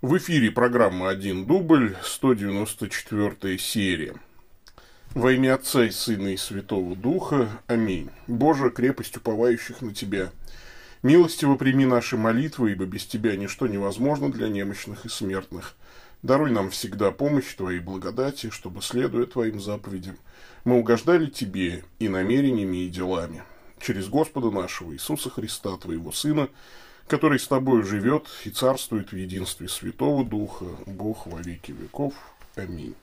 В 0.00 0.16
эфире 0.16 0.52
программа 0.52 1.08
«Один 1.08 1.44
дубль», 1.44 1.96
194 2.04 3.58
серия. 3.58 4.14
Во 5.12 5.32
имя 5.32 5.54
Отца 5.54 5.86
и 5.86 5.90
Сына 5.90 6.28
и 6.28 6.36
Святого 6.36 6.94
Духа. 6.94 7.48
Аминь. 7.66 8.08
Боже, 8.28 8.70
крепость 8.70 9.16
уповающих 9.16 9.82
на 9.82 9.92
Тебя. 9.92 10.30
Милостиво 11.02 11.56
прими 11.56 11.84
наши 11.84 12.16
молитвы, 12.16 12.70
ибо 12.70 12.84
без 12.84 13.06
Тебя 13.06 13.34
ничто 13.36 13.66
невозможно 13.66 14.30
для 14.30 14.46
немощных 14.46 15.04
и 15.04 15.08
смертных. 15.08 15.74
Даруй 16.22 16.52
нам 16.52 16.70
всегда 16.70 17.10
помощь 17.10 17.52
Твоей 17.56 17.80
благодати, 17.80 18.50
чтобы, 18.50 18.82
следуя 18.82 19.26
Твоим 19.26 19.60
заповедям, 19.60 20.16
мы 20.62 20.78
угождали 20.78 21.26
Тебе 21.26 21.82
и 21.98 22.08
намерениями, 22.08 22.84
и 22.84 22.88
делами. 22.88 23.42
Через 23.80 24.06
Господа 24.06 24.52
нашего 24.52 24.92
Иисуса 24.92 25.28
Христа, 25.28 25.76
Твоего 25.76 26.12
Сына, 26.12 26.48
который 27.08 27.38
с 27.38 27.48
тобой 27.48 27.82
живет 27.82 28.26
и 28.44 28.50
царствует 28.50 29.10
в 29.10 29.16
единстве 29.16 29.68
Святого 29.68 30.24
Духа, 30.24 30.66
Бог 30.86 31.26
во 31.26 31.40
веки 31.40 31.72
веков. 31.72 32.14
Аминь. 32.54 32.94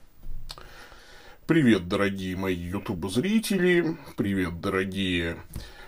Привет, 1.46 1.88
дорогие 1.88 2.36
мои 2.36 2.56
ютуб-зрители, 2.56 3.96
привет, 4.16 4.60
дорогие 4.60 5.36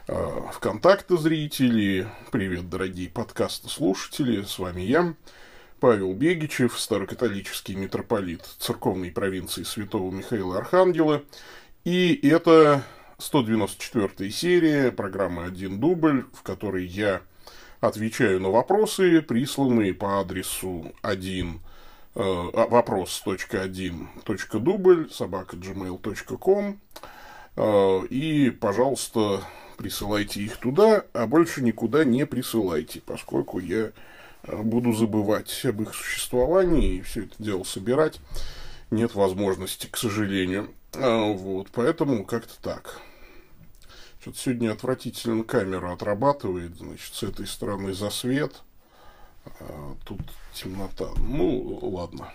э, 0.07 0.41
ВКонтакте-зрители, 0.53 2.09
привет, 2.31 2.69
дорогие 2.69 3.09
подкасты-слушатели, 3.09 4.43
с 4.43 4.59
вами 4.59 4.83
я, 4.83 5.15
Павел 5.81 6.13
Бегичев, 6.13 6.79
старокатолический 6.79 7.75
митрополит 7.75 8.43
церковной 8.59 9.11
провинции 9.11 9.63
Святого 9.63 10.13
Михаила 10.13 10.59
Архангела, 10.59 11.23
и 11.85 12.29
это 12.29 12.85
194 13.19 14.31
серия 14.31 14.93
программы 14.93 15.45
«Один 15.45 15.81
дубль», 15.81 16.25
в 16.33 16.43
которой 16.43 16.87
я 16.87 17.23
отвечаю 17.81 18.41
на 18.41 18.51
вопросы, 18.51 19.23
присланные 19.23 19.95
по 19.95 20.21
адресу 20.21 20.93
1 21.03 21.55
э, 21.55 21.59
а, 22.15 22.67
вопрос.1.дубль 22.67 25.11
собака 25.11 25.57
gmail.com 25.57 26.79
э, 27.57 28.07
и, 28.11 28.51
пожалуйста, 28.51 29.43
присылайте 29.77 30.43
их 30.43 30.57
туда, 30.57 31.05
а 31.13 31.27
больше 31.27 31.63
никуда 31.63 32.05
не 32.05 32.27
присылайте, 32.27 33.01
поскольку 33.01 33.59
я 33.59 33.91
э, 34.43 34.63
буду 34.63 34.93
забывать 34.93 35.65
об 35.65 35.83
их 35.83 35.95
существовании 35.95 36.97
и 36.97 37.03
все 37.03 37.25
это 37.25 37.35
дело 37.39 37.65
собирать 37.65 38.21
нет 38.91 39.15
возможности, 39.15 39.87
к 39.87 39.97
сожалению. 39.97 40.71
А, 40.95 41.33
вот, 41.33 41.69
поэтому 41.73 42.25
как-то 42.25 42.61
так. 42.61 43.01
Что-то 44.29 44.41
сегодня 44.41 44.73
отвратительно 44.73 45.43
камера 45.43 45.91
отрабатывает, 45.91 46.77
значит, 46.77 47.15
с 47.15 47.23
этой 47.23 47.47
стороны 47.47 47.95
засвет, 47.95 48.61
а 49.47 49.97
тут 50.05 50.21
темнота. 50.53 51.09
Ну, 51.17 51.79
ладно. 51.81 52.35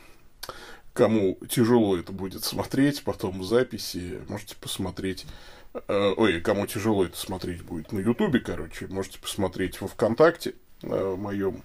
Кому 0.93 1.37
тяжело 1.47 1.95
это 1.95 2.11
будет 2.11 2.43
смотреть, 2.43 3.03
потом 3.03 3.41
в 3.41 3.43
записи, 3.43 4.23
можете 4.27 4.55
посмотреть. 4.55 5.27
Э, 5.87 6.15
ой, 6.17 6.41
кому 6.41 6.65
тяжело 6.65 7.05
это 7.05 7.15
смотреть 7.15 7.61
будет 7.61 7.91
на 7.91 7.99
Ютубе, 7.99 8.39
короче, 8.39 8.87
можете 8.87 9.19
посмотреть 9.19 9.79
во 9.79 9.87
ВКонтакте 9.87 10.55
э, 10.81 11.15
моем. 11.15 11.61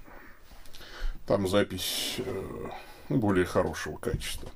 Там 1.26 1.48
запись 1.48 2.16
э, 2.18 2.68
более 3.08 3.46
хорошего 3.46 3.96
качества. 3.96 4.50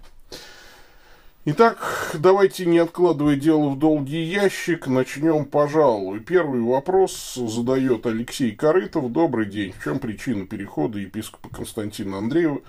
Итак, 1.44 2.14
давайте 2.14 2.66
не 2.66 2.78
откладывая 2.78 3.34
дело 3.34 3.70
в 3.70 3.76
долгий 3.76 4.22
ящик, 4.22 4.86
начнем, 4.86 5.44
пожалуй. 5.44 6.20
Первый 6.20 6.60
вопрос 6.60 7.34
задает 7.34 8.06
Алексей 8.06 8.52
Корытов. 8.52 9.10
Добрый 9.10 9.46
день. 9.46 9.72
В 9.72 9.82
чем 9.82 9.98
причина 9.98 10.46
перехода 10.46 11.00
епископа 11.00 11.48
Константина 11.48 12.18
Андреева 12.18 12.60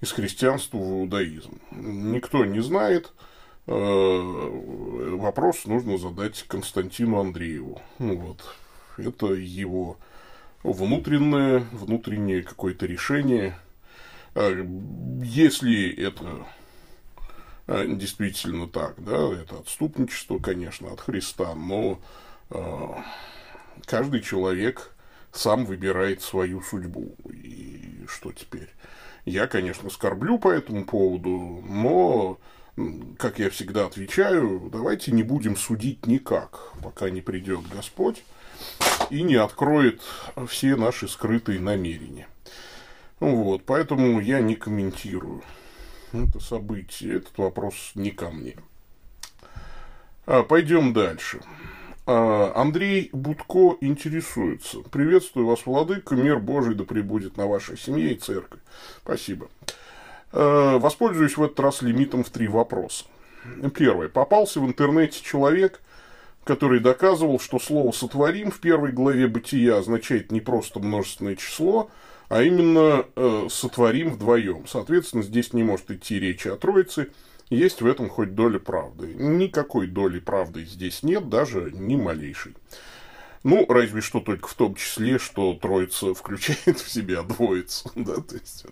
из 0.00 0.12
христианства 0.12 0.78
в 0.78 1.00
иудаизм? 1.00 1.60
Никто 1.72 2.46
не 2.46 2.60
знает. 2.60 3.12
Э, 3.66 3.70
вопрос 3.74 5.66
нужно 5.66 5.98
задать 5.98 6.42
Константину 6.48 7.20
Андрееву. 7.20 7.82
Вот. 7.98 8.42
Это 8.96 9.26
его 9.26 9.98
внутреннее, 10.62 11.66
внутреннее 11.70 12.42
какое-то 12.42 12.86
решение. 12.86 13.58
Э, 14.34 14.64
если 15.22 15.94
это 16.02 16.46
действительно 17.66 18.68
так, 18.68 19.02
да, 19.02 19.32
это 19.32 19.58
отступничество, 19.58 20.38
конечно, 20.38 20.92
от 20.92 21.00
Христа, 21.00 21.54
но 21.54 22.00
э, 22.50 22.88
каждый 23.86 24.20
человек 24.20 24.92
сам 25.32 25.64
выбирает 25.64 26.22
свою 26.22 26.60
судьбу. 26.62 27.14
И 27.30 28.04
что 28.08 28.32
теперь? 28.32 28.68
Я, 29.24 29.46
конечно, 29.46 29.88
скорблю 29.90 30.38
по 30.38 30.50
этому 30.50 30.84
поводу, 30.84 31.62
но, 31.66 32.38
как 33.18 33.38
я 33.38 33.50
всегда 33.50 33.86
отвечаю, 33.86 34.68
давайте 34.72 35.12
не 35.12 35.22
будем 35.22 35.56
судить 35.56 36.06
никак, 36.06 36.72
пока 36.82 37.08
не 37.10 37.20
придет 37.20 37.66
Господь 37.68 38.24
и 39.10 39.22
не 39.22 39.36
откроет 39.36 40.02
все 40.48 40.76
наши 40.76 41.06
скрытые 41.06 41.60
намерения. 41.60 42.26
Вот, 43.20 43.62
поэтому 43.64 44.20
я 44.20 44.40
не 44.40 44.56
комментирую 44.56 45.42
это 46.12 46.40
событие, 46.40 47.16
этот 47.16 47.36
вопрос 47.38 47.92
не 47.94 48.10
ко 48.10 48.30
мне. 48.30 48.56
А, 50.26 50.42
пойдем 50.42 50.92
дальше. 50.92 51.40
А, 52.06 52.52
Андрей 52.54 53.10
Будко 53.12 53.76
интересуется. 53.80 54.78
Приветствую 54.90 55.46
вас, 55.46 55.66
Владыка, 55.66 56.14
мир 56.14 56.38
Божий 56.38 56.74
да 56.74 56.84
пребудет 56.84 57.36
на 57.36 57.46
вашей 57.46 57.78
семье 57.78 58.12
и 58.12 58.18
церкви. 58.18 58.60
Спасибо. 59.02 59.48
А, 60.32 60.78
воспользуюсь 60.78 61.36
в 61.36 61.42
этот 61.42 61.58
раз 61.60 61.82
лимитом 61.82 62.24
в 62.24 62.30
три 62.30 62.48
вопроса. 62.48 63.04
Первое. 63.76 64.08
Попался 64.08 64.60
в 64.60 64.66
интернете 64.66 65.20
человек, 65.22 65.80
который 66.44 66.80
доказывал, 66.80 67.38
что 67.40 67.58
слово 67.58 67.92
«сотворим» 67.92 68.50
в 68.50 68.60
первой 68.60 68.92
главе 68.92 69.26
«Бытия» 69.28 69.78
означает 69.78 70.30
не 70.32 70.40
просто 70.40 70.80
множественное 70.80 71.36
число, 71.36 71.90
а 72.32 72.42
именно 72.42 73.04
э, 73.14 73.48
сотворим 73.50 74.14
вдвоем. 74.14 74.66
Соответственно, 74.66 75.22
здесь 75.22 75.52
не 75.52 75.62
может 75.62 75.90
идти 75.90 76.18
речь 76.18 76.46
о 76.46 76.56
Троице, 76.56 77.10
есть 77.50 77.82
в 77.82 77.86
этом 77.86 78.08
хоть 78.08 78.34
доля 78.34 78.58
правды. 78.58 79.08
Никакой 79.08 79.86
доли 79.86 80.18
правды 80.18 80.64
здесь 80.64 81.02
нет, 81.02 81.28
даже 81.28 81.70
ни 81.72 81.94
малейшей. 81.94 82.54
Ну, 83.44 83.66
разве 83.68 84.00
что 84.00 84.20
только 84.20 84.48
в 84.48 84.54
том 84.54 84.76
числе, 84.76 85.18
что 85.18 85.52
Троица 85.52 86.14
включает 86.14 86.80
в 86.80 86.90
себя 86.90 87.22
двоицу. 87.22 87.90
Да, 87.96 88.14
то 88.14 88.34
есть, 88.34 88.64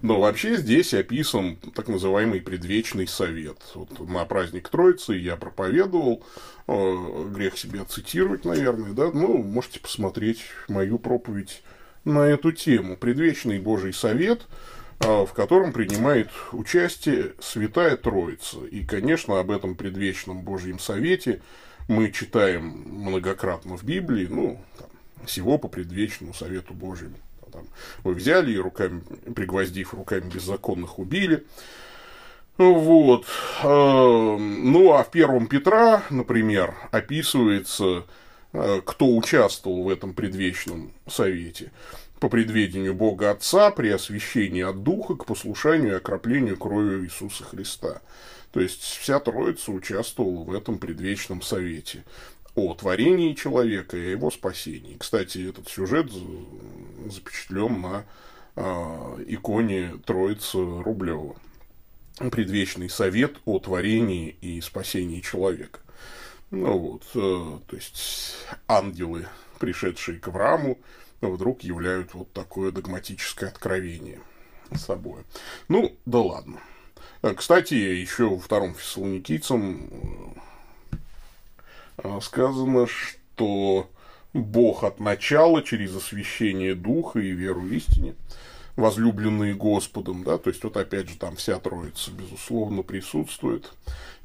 но 0.00 0.18
вообще 0.18 0.56
здесь 0.56 0.94
описан 0.94 1.56
так 1.74 1.88
называемый 1.88 2.40
предвечный 2.40 3.06
совет. 3.06 3.58
Вот 3.74 4.08
на 4.08 4.24
праздник 4.24 4.70
Троицы 4.70 5.12
я 5.16 5.36
проповедовал, 5.36 6.24
э, 6.66 7.26
грех 7.34 7.58
себя 7.58 7.84
цитировать, 7.84 8.46
наверное, 8.46 8.92
да, 8.92 9.10
ну, 9.12 9.36
можете 9.36 9.80
посмотреть 9.80 10.40
мою 10.68 10.98
проповедь 10.98 11.62
на 12.04 12.20
эту 12.26 12.52
тему. 12.52 12.96
Предвечный 12.96 13.58
Божий 13.58 13.92
Совет, 13.92 14.46
а, 15.00 15.24
в 15.24 15.32
котором 15.32 15.72
принимает 15.72 16.28
участие 16.52 17.34
Святая 17.40 17.96
Троица. 17.96 18.64
И, 18.70 18.84
конечно, 18.84 19.38
об 19.40 19.50
этом 19.50 19.74
предвечном 19.74 20.42
Божьем 20.42 20.78
Совете 20.78 21.42
мы 21.88 22.10
читаем 22.10 22.84
многократно 22.86 23.76
в 23.76 23.84
Библии, 23.84 24.26
ну, 24.30 24.60
там, 24.78 24.88
всего 25.26 25.58
по 25.58 25.68
предвечному 25.68 26.34
Совету 26.34 26.74
Божьему. 26.74 27.16
Там, 27.52 27.66
вы 28.02 28.14
взяли 28.14 28.52
и 28.52 28.56
руками, 28.56 29.02
пригвоздив 29.34 29.92
руками 29.92 30.30
беззаконных, 30.32 30.98
убили. 30.98 31.44
Вот. 32.56 33.26
А, 33.62 34.36
ну, 34.38 34.92
а 34.92 35.04
в 35.04 35.10
первом 35.10 35.46
Петра, 35.46 36.02
например, 36.10 36.74
описывается 36.90 38.04
кто 38.52 39.08
участвовал 39.08 39.84
в 39.84 39.88
этом 39.88 40.14
предвечном 40.14 40.92
совете. 41.06 41.72
По 42.20 42.28
предведению 42.28 42.94
Бога 42.94 43.30
Отца 43.30 43.70
при 43.70 43.88
освящении 43.88 44.62
от 44.62 44.82
Духа 44.82 45.16
к 45.16 45.26
послушанию 45.26 45.94
и 45.94 45.96
окроплению 45.96 46.56
кровью 46.56 47.04
Иисуса 47.04 47.42
Христа. 47.44 48.00
То 48.52 48.60
есть 48.60 48.82
вся 48.82 49.18
Троица 49.18 49.72
участвовала 49.72 50.44
в 50.44 50.52
этом 50.52 50.78
предвечном 50.78 51.42
совете 51.42 52.04
о 52.54 52.74
творении 52.74 53.32
человека 53.32 53.96
и 53.96 54.06
о 54.06 54.10
его 54.10 54.30
спасении. 54.30 54.96
Кстати, 54.98 55.48
этот 55.48 55.68
сюжет 55.68 56.12
запечатлен 57.10 57.80
на 57.80 58.04
э, 58.56 59.24
иконе 59.26 59.94
Троицы 60.04 60.58
Рублева. 60.58 61.36
Предвечный 62.30 62.90
совет 62.90 63.36
о 63.46 63.58
творении 63.58 64.36
и 64.42 64.60
спасении 64.60 65.20
человека. 65.20 65.80
Ну 66.52 66.78
вот, 66.78 67.02
э, 67.14 67.58
то 67.66 67.76
есть 67.76 68.36
ангелы, 68.68 69.26
пришедшие 69.58 70.18
к 70.18 70.28
Аврааму, 70.28 70.78
вдруг 71.22 71.62
являют 71.62 72.12
вот 72.12 72.30
такое 72.34 72.70
догматическое 72.70 73.48
откровение 73.48 74.20
собой. 74.76 75.22
Ну, 75.68 75.96
да 76.04 76.18
ладно. 76.18 76.60
Э, 77.22 77.32
кстати, 77.32 77.72
еще 77.72 78.28
во 78.28 78.38
втором 78.38 78.74
фессалоникийцам 78.74 80.36
э, 81.96 82.20
сказано, 82.20 82.86
что 82.86 83.90
Бог 84.34 84.84
от 84.84 85.00
начала 85.00 85.62
через 85.62 85.96
освящение 85.96 86.74
Духа 86.74 87.18
и 87.18 87.30
веру 87.30 87.62
в 87.62 87.72
истине 87.72 88.14
возлюбленные 88.76 89.54
Господом, 89.54 90.22
да, 90.22 90.36
то 90.36 90.50
есть 90.50 90.62
вот 90.64 90.76
опять 90.76 91.08
же 91.08 91.16
там 91.16 91.36
вся 91.36 91.58
троица, 91.58 92.10
безусловно, 92.10 92.82
присутствует. 92.82 93.72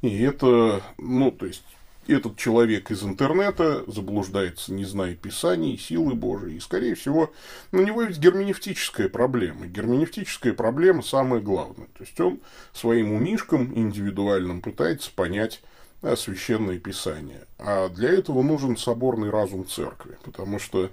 И 0.02 0.22
это, 0.24 0.82
ну, 0.98 1.32
то 1.32 1.46
есть 1.46 1.64
этот 2.08 2.38
человек 2.38 2.92
из 2.92 3.04
интернета 3.04 3.84
заблуждается, 3.88 4.74
не 4.74 4.86
зная 4.86 5.16
Писаний, 5.16 5.78
силы 5.78 6.16
Божией. 6.16 6.58
И, 6.58 6.60
скорее 6.60 6.96
всего, 6.96 7.32
у 7.72 7.78
него 7.78 8.04
есть 8.04 8.20
герменевтическая 8.20 9.10
проблема. 9.10 9.68
Герменевтическая 9.68 10.54
проблема 10.54 11.04
самая 11.04 11.42
главная. 11.42 11.88
То 11.98 12.04
есть 12.04 12.20
он 12.20 12.40
своим 12.74 13.14
умишком 13.14 13.74
индивидуальным 13.78 14.62
пытается 14.62 15.12
понять 15.14 15.62
а, 16.02 16.16
священное 16.16 16.80
писание. 16.80 17.46
А 17.58 17.90
для 17.90 18.10
этого 18.10 18.42
нужен 18.44 18.78
соборный 18.78 19.30
разум 19.30 19.68
церкви, 19.68 20.18
потому 20.24 20.60
что 20.60 20.92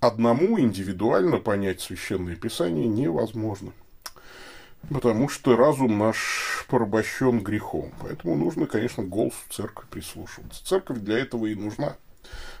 одному 0.00 0.58
индивидуально 0.58 1.38
понять 1.38 1.80
священное 1.80 2.36
писание 2.36 2.86
невозможно. 2.86 3.72
Потому 4.88 5.28
что 5.28 5.56
разум 5.56 5.98
наш 5.98 6.45
порабощен 6.68 7.40
грехом. 7.40 7.92
Поэтому 8.00 8.36
нужно, 8.36 8.66
конечно, 8.66 9.02
голосу 9.04 9.36
церкви 9.50 9.86
прислушиваться. 9.90 10.64
Церковь 10.64 10.98
для 10.98 11.18
этого 11.18 11.46
и 11.46 11.54
нужна. 11.54 11.96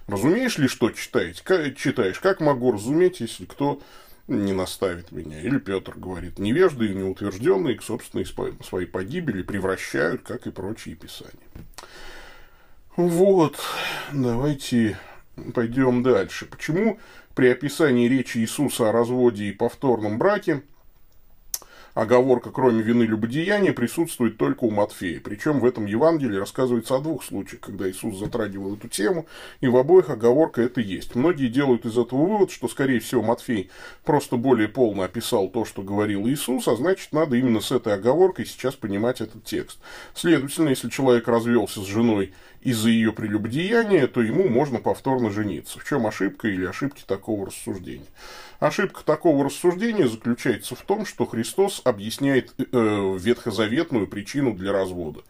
Разумеешь 0.06 0.58
ли, 0.58 0.68
что 0.68 0.90
читаете? 0.90 1.42
Читаешь? 1.76 2.20
Как 2.20 2.40
могу 2.40 2.72
разуметь, 2.72 3.20
если 3.20 3.44
кто 3.44 3.80
не 4.28 4.52
наставит 4.52 5.10
меня? 5.10 5.40
Или 5.40 5.58
Петр 5.58 5.94
говорит, 5.96 6.38
невежды 6.38 6.86
и 6.86 6.94
неутвержденные 6.94 7.76
к 7.76 7.82
собственной 7.82 8.26
своей 8.26 8.86
погибели 8.86 9.42
превращают, 9.42 10.22
как 10.22 10.46
и 10.46 10.52
прочие 10.52 10.94
писания. 10.94 11.32
Вот, 12.94 13.58
давайте 14.12 14.96
пойдем 15.54 16.02
дальше. 16.02 16.46
Почему 16.46 16.98
при 17.34 17.48
описании 17.48 18.08
речи 18.08 18.38
Иисуса 18.38 18.88
о 18.88 18.92
разводе 18.92 19.46
и 19.46 19.52
повторном 19.52 20.18
браке– 20.18 20.62
оговорка, 21.96 22.50
кроме 22.50 22.82
вины 22.82 23.04
любодеяния, 23.04 23.72
присутствует 23.72 24.36
только 24.36 24.64
у 24.64 24.70
Матфея. 24.70 25.18
Причем 25.18 25.60
в 25.60 25.64
этом 25.64 25.86
Евангелии 25.86 26.36
рассказывается 26.36 26.94
о 26.94 27.00
двух 27.00 27.24
случаях, 27.24 27.62
когда 27.62 27.90
Иисус 27.90 28.18
затрагивал 28.18 28.74
эту 28.74 28.86
тему, 28.86 29.26
и 29.60 29.66
в 29.66 29.76
обоих 29.78 30.10
оговорка 30.10 30.60
это 30.60 30.82
есть. 30.82 31.14
Многие 31.14 31.48
делают 31.48 31.86
из 31.86 31.96
этого 31.96 32.26
вывод, 32.26 32.50
что, 32.50 32.68
скорее 32.68 33.00
всего, 33.00 33.22
Матфей 33.22 33.70
просто 34.04 34.36
более 34.36 34.68
полно 34.68 35.04
описал 35.04 35.48
то, 35.48 35.64
что 35.64 35.82
говорил 35.82 36.28
Иисус, 36.28 36.68
а 36.68 36.76
значит, 36.76 37.12
надо 37.12 37.36
именно 37.36 37.60
с 37.60 37.72
этой 37.72 37.94
оговоркой 37.94 38.44
сейчас 38.44 38.74
понимать 38.74 39.22
этот 39.22 39.44
текст. 39.44 39.78
Следовательно, 40.14 40.68
если 40.68 40.90
человек 40.90 41.26
развелся 41.26 41.80
с 41.80 41.86
женой 41.86 42.34
из-за 42.66 42.90
ее 42.90 43.12
прелюбодеяния, 43.12 44.08
то 44.08 44.20
ему 44.20 44.48
можно 44.48 44.80
повторно 44.80 45.30
жениться. 45.30 45.78
В 45.78 45.84
чем 45.84 46.04
ошибка 46.04 46.48
или 46.48 46.66
ошибки 46.66 47.04
такого 47.06 47.46
рассуждения? 47.46 48.06
Ошибка 48.58 49.04
такого 49.04 49.44
рассуждения 49.44 50.08
заключается 50.08 50.74
в 50.74 50.80
том, 50.80 51.06
что 51.06 51.26
Христос 51.26 51.80
объясняет 51.84 52.54
э, 52.58 52.64
ветхозаветную 53.20 54.08
причину 54.08 54.52
для 54.52 54.72
развода. 54.72 55.20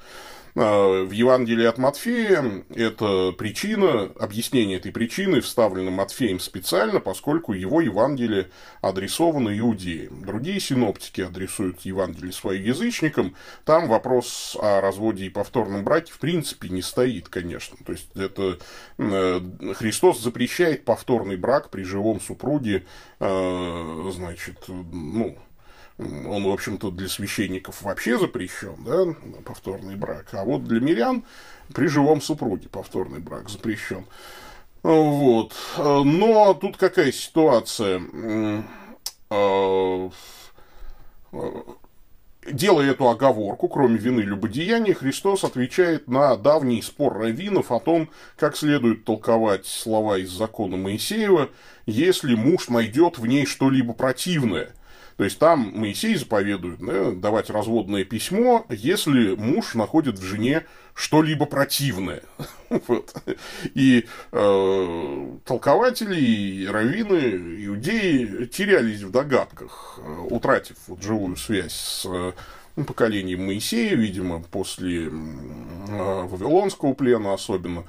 А, 0.59 1.05
в 1.05 1.11
Евангелии 1.11 1.67
от 1.67 1.77
Матфея 1.77 2.65
эта 2.75 3.33
причина, 3.33 4.11
объяснение 4.19 4.79
этой 4.79 4.91
причины 4.91 5.43
вставлено 5.43 5.91
Матфеем 5.91 6.41
специально, 6.41 6.99
поскольку 6.99 7.53
его 7.53 7.83
Евангелие 7.83 8.49
адресовано 8.81 9.57
иудеям. 9.59 10.25
Другие 10.25 10.59
синоптики 10.59 11.21
адресуют 11.21 11.83
Евангелие 11.83 12.33
своим 12.33 12.65
язычникам. 12.65 13.37
Там 13.67 13.87
вопрос 13.87 14.57
о 14.59 14.81
разводе 14.81 15.27
и 15.27 15.29
повторном 15.29 15.85
браке 15.85 16.13
в 16.13 16.19
принципе 16.19 16.71
не 16.71 16.81
стоит, 16.81 17.29
конечно. 17.29 17.77
То 17.85 17.93
есть 17.93 18.09
это 18.17 18.59
э, 18.97 19.41
Христос 19.75 20.23
запрещает 20.23 20.87
повторный 20.87 21.37
брак 21.37 21.69
при 21.69 21.83
живом 21.83 22.19
супруге, 22.19 22.87
э, 23.21 24.11
значит, 24.11 24.65
ну, 24.69 25.37
он, 25.99 26.45
в 26.45 26.53
общем-то, 26.53 26.91
для 26.91 27.09
священников 27.09 27.83
вообще 27.83 28.19
запрещен, 28.19 28.77
да, 28.85 29.07
повторный 29.45 29.97
брак, 29.97 30.29
а 30.33 30.45
вот 30.45 30.65
для 30.65 30.81
мирян 30.81 31.25
при 31.73 31.87
живом 31.87 32.21
супруге 32.21 32.69
повторный 32.69 33.19
брак 33.19 33.49
запрещен. 33.49 34.05
Вот. 34.83 35.55
Но 35.77 36.55
тут 36.55 36.77
какая 36.77 37.11
ситуация? 37.13 38.03
А, 39.31 40.11
делая 42.49 42.91
эту 42.91 43.09
оговорку, 43.09 43.69
кроме 43.69 43.97
вины 43.97 44.21
любодеяния, 44.21 44.95
Христос 44.95 45.45
отвечает 45.45 46.09
на 46.09 46.37
давний 46.37 46.83
спор 46.83 47.15
раввинов 47.19 47.73
о 47.73 47.81
том, 47.81 48.11
как 48.37 48.55
следует 48.55 49.05
толковать 49.05 49.67
слова 49.67 50.19
из 50.19 50.31
закона 50.31 50.77
Моисеева, 50.77 51.49
если 51.87 52.35
муж 52.35 52.69
найдет 52.69 53.19
в 53.19 53.27
ней 53.27 53.47
что-либо 53.47 53.95
противное– 53.95 54.75
то 55.17 55.25
есть 55.25 55.39
там 55.39 55.73
Моисей 55.75 56.15
заповедует 56.17 56.79
да, 56.79 57.13
давать 57.13 57.49
разводное 57.49 58.05
письмо, 58.05 58.67
если 58.69 59.35
муж 59.35 59.75
находит 59.75 60.19
в 60.19 60.23
жене 60.23 60.67
что-либо 60.95 61.47
противное. 61.47 62.23
вот. 62.69 63.15
И 63.75 64.07
э, 64.33 65.37
толкователи, 65.45 66.21
и 66.21 66.67
раввины, 66.67 67.65
иудеи 67.67 68.45
терялись 68.47 69.03
в 69.03 69.11
догадках, 69.11 69.99
э, 70.03 70.27
утратив 70.31 70.77
вот 70.87 71.03
живую 71.03 71.37
связь 71.37 71.73
с 71.73 72.07
ну, 72.77 72.85
поколением 72.85 73.47
Моисея, 73.47 73.97
видимо, 73.97 74.43
после 74.43 75.07
э, 75.07 75.11
Вавилонского 75.89 76.93
плена 76.93 77.33
особенно. 77.33 77.85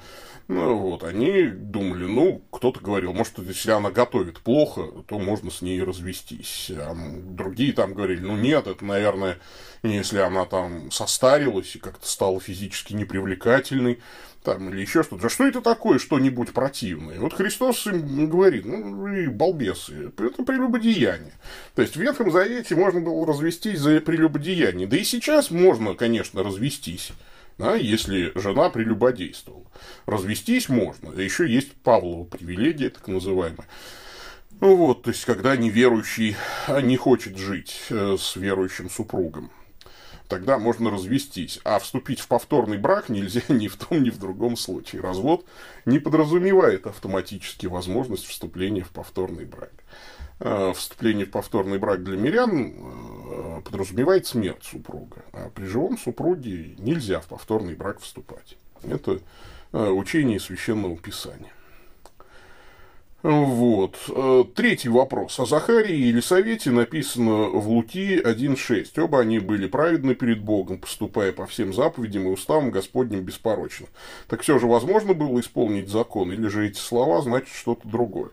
Ну, 0.48 0.78
вот, 0.78 1.04
они 1.04 1.42
думали, 1.48 2.04
ну, 2.04 2.42
кто-то 2.50 2.80
говорил, 2.80 3.12
может, 3.12 3.38
если 3.38 3.70
она 3.70 3.90
готовит 3.90 4.40
плохо, 4.40 4.82
то 5.06 5.18
можно 5.18 5.50
с 5.50 5.60
ней 5.60 5.82
развестись. 5.82 6.72
А 6.74 6.96
другие 6.96 7.74
там 7.74 7.92
говорили, 7.92 8.20
ну, 8.20 8.34
нет, 8.34 8.66
это, 8.66 8.82
наверное, 8.82 9.36
если 9.82 10.20
она 10.20 10.46
там 10.46 10.90
состарилась 10.90 11.76
и 11.76 11.78
как-то 11.78 12.06
стала 12.08 12.40
физически 12.40 12.94
непривлекательной, 12.94 13.98
там, 14.42 14.70
или 14.70 14.80
еще 14.80 15.02
что-то. 15.02 15.26
А 15.26 15.30
что 15.30 15.46
это 15.46 15.60
такое, 15.60 15.98
что-нибудь 15.98 16.54
противное? 16.54 17.20
Вот 17.20 17.34
Христос 17.34 17.86
им 17.86 18.30
говорит, 18.30 18.64
ну, 18.64 19.02
вы 19.02 19.28
балбесы, 19.28 20.06
это 20.16 20.42
прелюбодеяние. 20.42 21.34
То 21.74 21.82
есть 21.82 21.94
в 21.94 22.00
Ветхом 22.00 22.30
Завете 22.30 22.74
можно 22.74 23.00
было 23.00 23.26
развестись 23.26 23.80
за 23.80 24.00
прелюбодеяние. 24.00 24.86
Да 24.86 24.96
и 24.96 25.04
сейчас 25.04 25.50
можно, 25.50 25.94
конечно, 25.94 26.42
развестись 26.42 27.12
да, 27.58 27.74
если 27.74 28.32
жена 28.38 28.70
прелюбодействовала. 28.70 29.66
Развестись 30.06 30.68
можно. 30.68 31.12
А 31.14 31.20
еще 31.20 31.48
есть 31.48 31.72
Павлова 31.72 32.24
привилегия, 32.24 32.90
так 32.90 33.08
называемая. 33.08 33.68
Ну 34.60 34.76
вот, 34.76 35.02
то 35.02 35.10
есть, 35.10 35.24
когда 35.24 35.56
неверующий 35.56 36.36
не 36.82 36.96
хочет 36.96 37.36
жить 37.36 37.80
э, 37.90 38.16
с 38.18 38.34
верующим 38.36 38.90
супругом, 38.90 39.52
тогда 40.28 40.58
можно 40.58 40.90
развестись. 40.90 41.60
А 41.64 41.78
вступить 41.78 42.20
в 42.20 42.28
повторный 42.28 42.78
брак 42.78 43.08
нельзя 43.08 43.42
ни 43.48 43.68
в 43.68 43.76
том, 43.76 44.02
ни 44.02 44.10
в 44.10 44.18
другом 44.18 44.56
случае. 44.56 45.02
Развод 45.02 45.44
не 45.84 45.98
подразумевает 45.98 46.86
автоматически 46.86 47.66
возможность 47.66 48.26
вступления 48.26 48.84
в 48.84 48.90
повторный 48.90 49.44
брак. 49.44 49.72
Э, 50.40 50.72
вступление 50.74 51.26
в 51.26 51.30
повторный 51.30 51.78
брак 51.78 52.04
для 52.04 52.16
мирян 52.16 52.74
э, 52.76 53.60
подразумевает 53.64 54.26
смерть 54.26 54.62
супруга. 54.62 55.24
А 55.32 55.50
при 55.50 55.64
живом 55.64 55.98
супруге 55.98 56.74
нельзя 56.78 57.20
в 57.20 57.26
повторный 57.26 57.74
брак 57.74 58.00
вступать. 58.00 58.56
Это 58.82 59.20
э, 59.72 59.88
учение 59.88 60.38
священного 60.38 60.96
писания. 60.96 61.52
Вот. 63.22 63.96
Третий 64.54 64.88
вопрос. 64.88 65.40
О 65.40 65.46
Захарии 65.46 65.96
и 65.96 66.08
Елисавете 66.08 66.70
написано 66.70 67.48
в 67.48 67.68
Луки 67.68 68.20
1.6. 68.20 69.00
Оба 69.00 69.20
они 69.20 69.40
были 69.40 69.66
праведны 69.66 70.14
перед 70.14 70.40
Богом, 70.40 70.78
поступая 70.78 71.32
по 71.32 71.46
всем 71.46 71.74
заповедям 71.74 72.28
и 72.28 72.30
уставам 72.30 72.70
Господним 72.70 73.22
беспорочно. 73.22 73.86
Так 74.28 74.42
все 74.42 74.58
же 74.58 74.66
возможно 74.66 75.14
было 75.14 75.40
исполнить 75.40 75.88
закон, 75.88 76.32
или 76.32 76.46
же 76.46 76.68
эти 76.68 76.78
слова 76.78 77.20
значат 77.22 77.48
что-то 77.48 77.88
другое? 77.88 78.30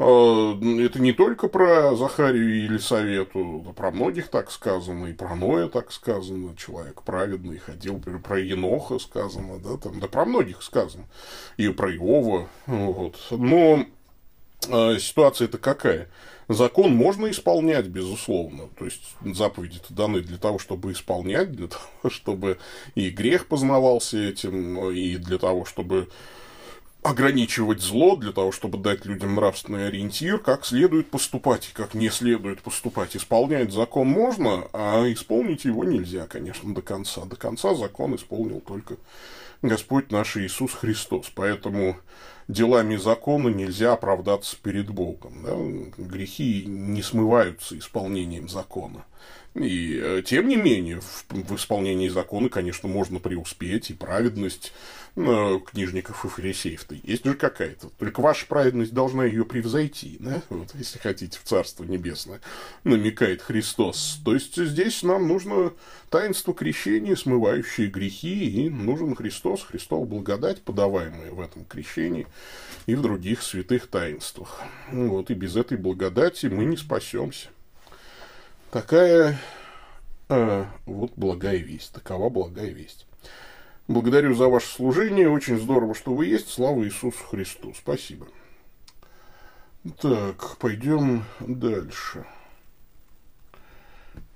А, 0.00 0.56
это 0.80 1.00
не 1.00 1.12
только 1.12 1.48
про 1.48 1.96
Захарию 1.96 2.54
и 2.54 2.60
Елисавету, 2.60 3.62
да 3.66 3.72
про 3.72 3.90
многих 3.90 4.28
так 4.28 4.50
сказано, 4.52 5.06
и 5.06 5.12
про 5.12 5.34
Ноя 5.34 5.68
так 5.68 5.90
сказано, 5.90 6.54
человек 6.56 7.02
праведный, 7.02 7.58
ходил, 7.58 7.98
про 7.98 8.38
Еноха 8.38 9.00
сказано, 9.00 9.58
да, 9.58 9.76
там, 9.76 9.98
да 9.98 10.06
про 10.06 10.24
многих 10.24 10.62
сказано, 10.62 11.04
и 11.56 11.68
про 11.68 11.92
Иова, 11.92 12.48
вот. 12.66 13.16
Но 13.30 13.80
э, 13.80 13.86
ситуация-то 14.62 15.58
какая? 15.58 16.08
Закон 16.48 16.94
можно 16.94 17.30
исполнять, 17.30 17.86
безусловно. 17.86 18.68
То 18.78 18.86
есть 18.86 19.02
заповеди 19.22 19.80
даны 19.90 20.20
для 20.20 20.38
того, 20.38 20.58
чтобы 20.58 20.92
исполнять, 20.92 21.52
для 21.52 21.68
того, 22.02 22.10
чтобы 22.10 22.58
и 22.94 23.10
грех 23.10 23.46
познавался 23.46 24.18
этим, 24.18 24.90
и 24.90 25.16
для 25.16 25.38
того, 25.38 25.64
чтобы 25.64 26.08
ограничивать 27.02 27.80
зло 27.80 28.16
для 28.16 28.32
того, 28.32 28.50
чтобы 28.52 28.78
дать 28.78 29.06
людям 29.06 29.34
нравственный 29.34 29.88
ориентир, 29.88 30.38
как 30.38 30.66
следует 30.66 31.10
поступать 31.10 31.68
и 31.68 31.74
как 31.74 31.94
не 31.94 32.10
следует 32.10 32.60
поступать. 32.60 33.16
Исполнять 33.16 33.72
закон 33.72 34.08
можно, 34.08 34.68
а 34.72 35.04
исполнить 35.12 35.64
его 35.64 35.84
нельзя, 35.84 36.26
конечно, 36.26 36.74
до 36.74 36.82
конца. 36.82 37.24
До 37.24 37.36
конца 37.36 37.74
закон 37.74 38.16
исполнил 38.16 38.60
только 38.60 38.96
Господь 39.62 40.12
наш 40.12 40.36
Иисус 40.36 40.72
Христос. 40.72 41.30
Поэтому 41.34 41.96
делами 42.46 42.96
закона 42.96 43.48
нельзя 43.48 43.92
оправдаться 43.92 44.56
перед 44.62 44.90
Богом. 44.90 45.42
Да? 45.42 46.02
Грехи 46.02 46.64
не 46.66 47.02
смываются 47.02 47.76
исполнением 47.78 48.48
закона. 48.48 49.04
И 49.54 49.98
э, 50.00 50.22
тем 50.24 50.46
не 50.46 50.56
менее, 50.56 51.00
в, 51.00 51.24
в 51.30 51.56
исполнении 51.56 52.08
закона, 52.08 52.48
конечно, 52.48 52.88
можно 52.88 53.18
преуспеть, 53.18 53.90
и 53.90 53.94
праведность 53.94 54.72
э, 55.18 55.60
книжников 55.60 56.24
и 56.24 56.28
фарисеев-то 56.28 56.94
есть 57.02 57.24
же 57.24 57.34
какая-то. 57.34 57.88
Только 57.98 58.20
ваша 58.20 58.46
праведность 58.46 58.92
должна 58.92 59.24
ее 59.24 59.44
превзойти, 59.44 60.16
да? 60.20 60.42
вот, 60.48 60.74
если 60.74 60.98
хотите, 60.98 61.38
в 61.38 61.48
Царство 61.48 61.84
Небесное, 61.84 62.40
намекает 62.84 63.42
Христос. 63.42 64.20
То 64.24 64.34
есть 64.34 64.56
здесь 64.56 65.02
нам 65.02 65.26
нужно 65.26 65.72
таинство 66.10 66.54
крещения, 66.54 67.16
смывающее 67.16 67.88
грехи, 67.88 68.66
и 68.66 68.70
нужен 68.70 69.14
Христос, 69.14 69.62
Христова 69.62 70.04
благодать, 70.04 70.62
подаваемая 70.62 71.32
в 71.32 71.40
этом 71.40 71.64
крещении 71.64 72.26
и 72.86 72.94
в 72.94 73.02
других 73.02 73.42
святых 73.42 73.88
таинствах. 73.88 74.62
Вот, 74.90 75.30
и 75.30 75.34
без 75.34 75.56
этой 75.56 75.76
благодати 75.76 76.46
мы 76.46 76.64
не 76.64 76.76
спасемся. 76.76 77.48
Такая 78.70 79.40
э, 80.28 80.64
вот 80.86 81.12
благая 81.16 81.56
весть. 81.56 81.92
Такова 81.92 82.28
благая 82.28 82.70
весть. 82.70 83.07
Благодарю 83.88 84.34
за 84.34 84.48
ваше 84.48 84.68
служение. 84.68 85.30
Очень 85.30 85.58
здорово, 85.58 85.94
что 85.94 86.14
вы 86.14 86.26
есть. 86.26 86.50
Слава 86.50 86.84
Иисусу 86.84 87.16
Христу. 87.30 87.72
Спасибо. 87.74 88.28
Так, 89.98 90.58
пойдем 90.58 91.24
дальше. 91.40 92.26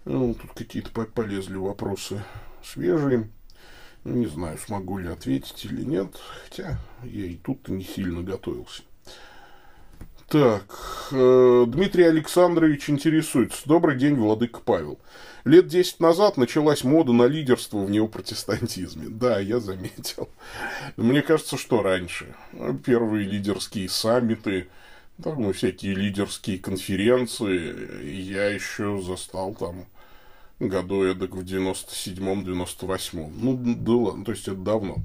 Ну, 0.06 0.32
тут 0.32 0.52
какие-то 0.54 0.90
полезли 0.90 1.56
вопросы 1.56 2.24
свежие. 2.64 3.28
Не 4.04 4.24
знаю, 4.26 4.56
смогу 4.56 4.96
ли 4.96 5.08
ответить 5.08 5.66
или 5.66 5.82
нет. 5.82 6.16
Хотя 6.44 6.78
я 7.04 7.26
и 7.26 7.36
тут 7.36 7.68
не 7.68 7.84
сильно 7.84 8.22
готовился. 8.22 8.82
Так, 10.32 10.64
э, 11.10 11.64
Дмитрий 11.68 12.04
Александрович 12.04 12.88
интересуется. 12.88 13.60
Добрый 13.66 13.98
день, 13.98 14.14
Владыка 14.14 14.60
Павел. 14.64 14.98
Лет 15.44 15.66
10 15.66 16.00
назад 16.00 16.38
началась 16.38 16.84
мода 16.84 17.12
на 17.12 17.24
лидерство 17.24 17.76
в 17.84 17.90
неопротестантизме. 17.90 19.08
Да, 19.10 19.38
я 19.38 19.60
заметил. 19.60 20.30
Мне 20.96 21.20
кажется, 21.20 21.58
что 21.58 21.82
раньше. 21.82 22.34
Первые 22.86 23.28
лидерские 23.28 23.90
саммиты, 23.90 24.68
там, 25.22 25.42
ну, 25.42 25.52
всякие 25.52 25.94
лидерские 25.94 26.58
конференции. 26.58 28.02
Я 28.02 28.48
еще 28.48 29.02
застал 29.02 29.54
там 29.54 29.84
году 30.60 31.04
эдак 31.04 31.32
в 31.34 31.44
97-98. 31.44 33.30
Ну, 33.38 33.60
да 33.62 33.92
ладно, 33.92 34.24
то 34.24 34.30
есть 34.30 34.48
это 34.48 34.56
давно. 34.56 34.96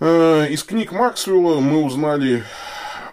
Э, 0.00 0.48
из 0.50 0.64
книг 0.64 0.92
Максвелла 0.92 1.60
мы 1.60 1.82
узнали 1.82 2.44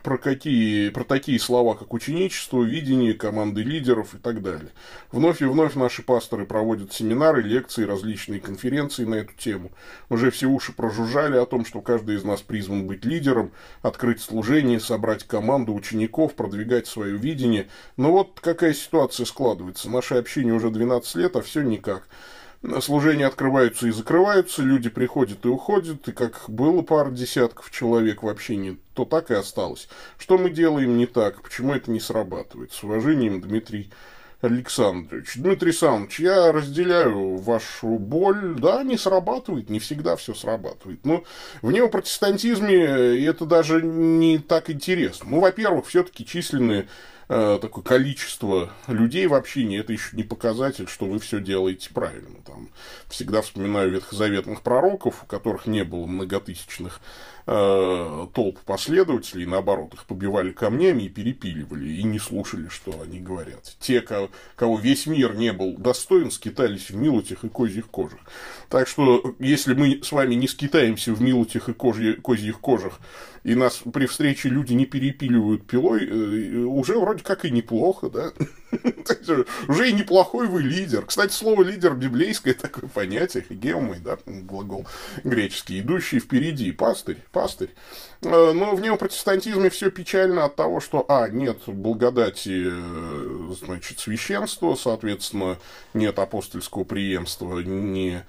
про, 0.03 0.17
какие, 0.17 0.89
про 0.89 1.05
такие 1.05 1.39
слова, 1.39 1.75
как 1.75 1.93
ученичество, 1.93 2.61
видение, 2.61 3.13
команды 3.13 3.63
лидеров 3.63 4.13
и 4.13 4.17
так 4.17 4.43
далее. 4.43 4.71
Вновь 5.11 5.41
и 5.41 5.45
вновь 5.45 5.75
наши 5.75 6.03
пасторы 6.03 6.45
проводят 6.45 6.91
семинары, 6.91 7.41
лекции, 7.41 7.85
различные 7.85 8.41
конференции 8.41 9.05
на 9.05 9.15
эту 9.15 9.33
тему. 9.33 9.71
Уже 10.09 10.29
все 10.29 10.47
уши 10.47 10.73
прожужжали 10.73 11.37
о 11.37 11.45
том, 11.45 11.65
что 11.65 11.79
каждый 11.81 12.17
из 12.17 12.23
нас 12.25 12.41
призван 12.41 12.85
быть 12.85 13.05
лидером, 13.05 13.53
открыть 13.81 14.21
служение, 14.21 14.81
собрать 14.81 15.23
команду 15.23 15.73
учеников, 15.73 16.35
продвигать 16.35 16.85
свое 16.85 17.17
видение. 17.17 17.69
Но 17.95 18.11
вот 18.11 18.39
какая 18.41 18.73
ситуация 18.73 19.25
складывается. 19.25 19.89
Наше 19.89 20.15
общение 20.15 20.53
уже 20.53 20.69
12 20.69 21.15
лет, 21.15 21.35
а 21.37 21.41
все 21.41 21.61
никак 21.61 22.07
служения 22.81 23.25
открываются 23.25 23.87
и 23.87 23.91
закрываются, 23.91 24.61
люди 24.61 24.89
приходят 24.89 25.45
и 25.45 25.49
уходят, 25.49 26.07
и 26.07 26.11
как 26.11 26.43
было 26.47 26.81
пара 26.81 27.11
десятков 27.11 27.71
человек 27.71 28.23
в 28.23 28.29
общине, 28.29 28.77
то 28.93 29.05
так 29.05 29.31
и 29.31 29.33
осталось. 29.33 29.87
Что 30.17 30.37
мы 30.37 30.49
делаем 30.49 30.97
не 30.97 31.05
так? 31.05 31.41
Почему 31.41 31.73
это 31.73 31.91
не 31.91 31.99
срабатывает? 31.99 32.71
С 32.71 32.83
уважением, 32.83 33.41
Дмитрий 33.41 33.91
Александрович. 34.41 35.35
Дмитрий 35.35 35.69
Александрович, 35.69 36.19
я 36.19 36.51
разделяю 36.51 37.37
вашу 37.37 37.97
боль. 37.97 38.55
Да, 38.57 38.83
не 38.83 38.97
срабатывает, 38.97 39.69
не 39.69 39.79
всегда 39.79 40.15
все 40.15 40.33
срабатывает. 40.33 41.05
Но 41.05 41.23
в 41.61 41.71
неопротестантизме 41.71 43.25
это 43.25 43.45
даже 43.45 43.81
не 43.81 44.39
так 44.39 44.69
интересно. 44.69 45.29
Ну, 45.29 45.39
во-первых, 45.39 45.87
все-таки 45.87 46.25
численные 46.25 46.87
Э, 47.35 47.57
такое 47.59 47.83
количество 47.83 48.71
людей 48.85 49.25
в 49.25 49.33
общине, 49.33 49.79
это 49.79 49.91
еще 49.91 50.15
не 50.15 50.21
показатель, 50.21 50.87
что 50.87 51.05
вы 51.05 51.17
все 51.17 51.41
делаете 51.41 51.89
правильно. 51.91 52.39
Там, 52.45 52.69
всегда 53.09 53.41
вспоминаю 53.41 53.89
ветхозаветных 53.89 54.61
пророков, 54.61 55.23
у 55.23 55.25
которых 55.25 55.65
не 55.65 55.83
было 55.83 56.05
многотысячных 56.05 57.01
э, 57.45 58.27
толп 58.33 58.59
последователей, 58.59 59.45
наоборот, 59.45 59.93
их 59.93 60.05
побивали 60.05 60.51
камнями 60.51 61.03
и 61.03 61.09
перепиливали, 61.09 61.89
и 61.89 62.03
не 62.03 62.19
слушали, 62.19 62.67
что 62.69 63.01
они 63.01 63.19
говорят. 63.19 63.75
Те, 63.79 64.01
кого, 64.01 64.79
весь 64.79 65.07
мир 65.07 65.35
не 65.35 65.53
был 65.53 65.75
достоин, 65.77 66.31
скитались 66.31 66.89
в 66.89 66.95
милотях 66.95 67.43
и 67.43 67.49
козьих 67.49 67.87
кожах. 67.87 68.19
Так 68.69 68.87
что, 68.87 69.35
если 69.39 69.73
мы 69.73 70.01
с 70.03 70.11
вами 70.11 70.35
не 70.35 70.47
скитаемся 70.47 71.13
в 71.13 71.21
милотях 71.21 71.69
и 71.69 71.73
козьих, 71.73 72.21
козьих 72.21 72.59
кожах, 72.59 72.99
и 73.43 73.55
нас 73.55 73.81
при 73.91 74.05
встрече 74.05 74.49
люди 74.49 74.73
не 74.73 74.85
перепиливают 74.85 75.67
пилой, 75.67 76.07
э, 76.07 76.55
уже 76.63 76.97
вроде 76.97 77.23
как 77.23 77.45
и 77.45 77.51
неплохо, 77.51 78.09
да? 78.09 78.31
Уже 79.67 79.89
и 79.89 79.93
неплохой 79.93 80.47
вы 80.47 80.61
лидер. 80.61 81.05
Кстати, 81.05 81.31
слово 81.31 81.63
лидер 81.63 81.93
библейское 81.93 82.53
такое 82.53 82.89
понятие, 82.89 83.45
геомой, 83.49 83.99
да, 83.99 84.17
глагол 84.25 84.85
греческий, 85.23 85.79
идущий 85.79 86.19
впереди, 86.19 86.71
пастырь, 86.71 87.17
пастырь. 87.31 87.69
Э, 88.21 88.51
но 88.53 88.75
в 88.75 88.81
неопротестантизме 88.81 89.69
все 89.69 89.91
печально 89.91 90.45
от 90.45 90.55
того, 90.55 90.79
что, 90.79 91.05
а, 91.07 91.27
нет 91.27 91.59
благодати, 91.67 92.67
э, 92.67 93.53
значит, 93.59 93.99
священства, 93.99 94.75
соответственно, 94.75 95.57
нет 95.93 96.19
апостольского 96.19 96.83
преемства, 96.83 97.59
не 97.59 98.23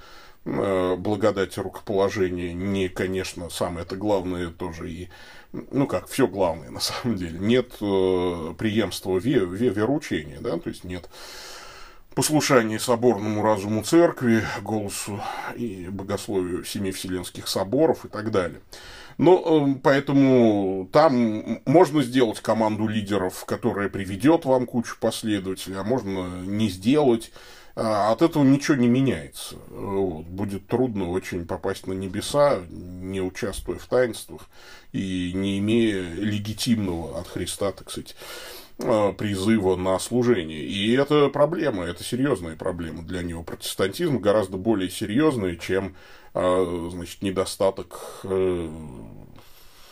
Э, 0.47 0.97
благодать 0.97 1.57
рукоположения 1.57 2.53
не, 2.53 2.91
конечно, 2.91 3.49
самое 3.49 3.87
это 3.87 3.97
главное 3.97 4.49
тоже 4.49 4.91
и, 4.91 5.09
ну 5.71 5.87
как, 5.87 6.09
все 6.09 6.27
главное 6.27 6.71
на 6.71 6.81
самом 6.81 7.17
деле. 7.17 7.39
Нет 7.39 7.77
э, 7.81 8.55
преемства 8.59 9.19
ве, 9.19 9.45
ве, 9.45 9.69
вероучения, 9.69 10.41
да, 10.41 10.59
то 10.59 10.69
есть 10.69 10.85
нет 10.85 11.09
послушания 12.15 12.79
соборному 12.79 13.43
разуму 13.43 13.83
церкви, 13.83 14.45
голосу 14.63 15.21
и 15.57 15.89
богословию 15.91 16.65
семи 16.65 16.93
вселенских 16.93 17.49
соборов 17.49 18.05
и 18.05 18.09
так 18.09 18.31
далее. 18.31 18.61
Но 19.19 19.69
э, 19.69 19.75
поэтому 19.83 20.89
там 20.93 21.61
можно 21.67 22.03
сделать 22.03 22.41
команду 22.41 22.87
лидеров, 22.89 23.45
которая 23.45 23.89
приведет 23.89 24.45
вам 24.45 24.67
кучу 24.67 24.97
последователей, 24.99 25.77
а 25.79 25.85
можно 25.85 26.43
не 26.45 26.69
сделать 26.69 27.31
от 27.75 28.23
этого 28.23 28.45
ничего 28.45 28.77
не 28.77 28.89
меняется. 28.89 29.57
Вот. 29.69 30.27
Будет 30.27 30.67
трудно 30.67 31.11
очень 31.11 31.47
попасть 31.47 31.87
на 31.87 31.93
небеса, 31.93 32.61
не 32.69 33.21
участвуя 33.21 33.79
в 33.79 33.87
таинствах 33.87 34.43
и 34.93 35.33
не 35.35 35.59
имея 35.59 36.03
легитимного 36.15 37.19
от 37.19 37.27
Христа, 37.27 37.73
так 37.73 37.91
сказать, 37.91 38.15
а, 38.79 39.13
призыва 39.13 39.77
на 39.77 39.99
служение. 39.99 40.65
И 40.65 40.93
это 40.95 41.29
проблема, 41.29 41.85
это 41.85 42.05
серьезная 42.05 42.57
проблема 42.57 43.03
для 43.03 43.23
него. 43.23 43.43
Протестантизм 43.43 44.19
гораздо 44.19 44.57
более 44.57 44.91
серьезная, 44.91 45.57
чем 45.57 45.97
а, 46.33 46.89
значит, 46.91 47.23
недостаток 47.23 48.21
э, 48.25 48.69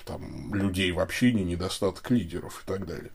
там, 0.04 0.54
людей 0.54 0.90
в 0.92 0.98
общине, 0.98 1.44
недостаток 1.44 2.10
лидеров 2.10 2.64
и 2.64 2.68
так 2.68 2.86
далее. 2.86 3.10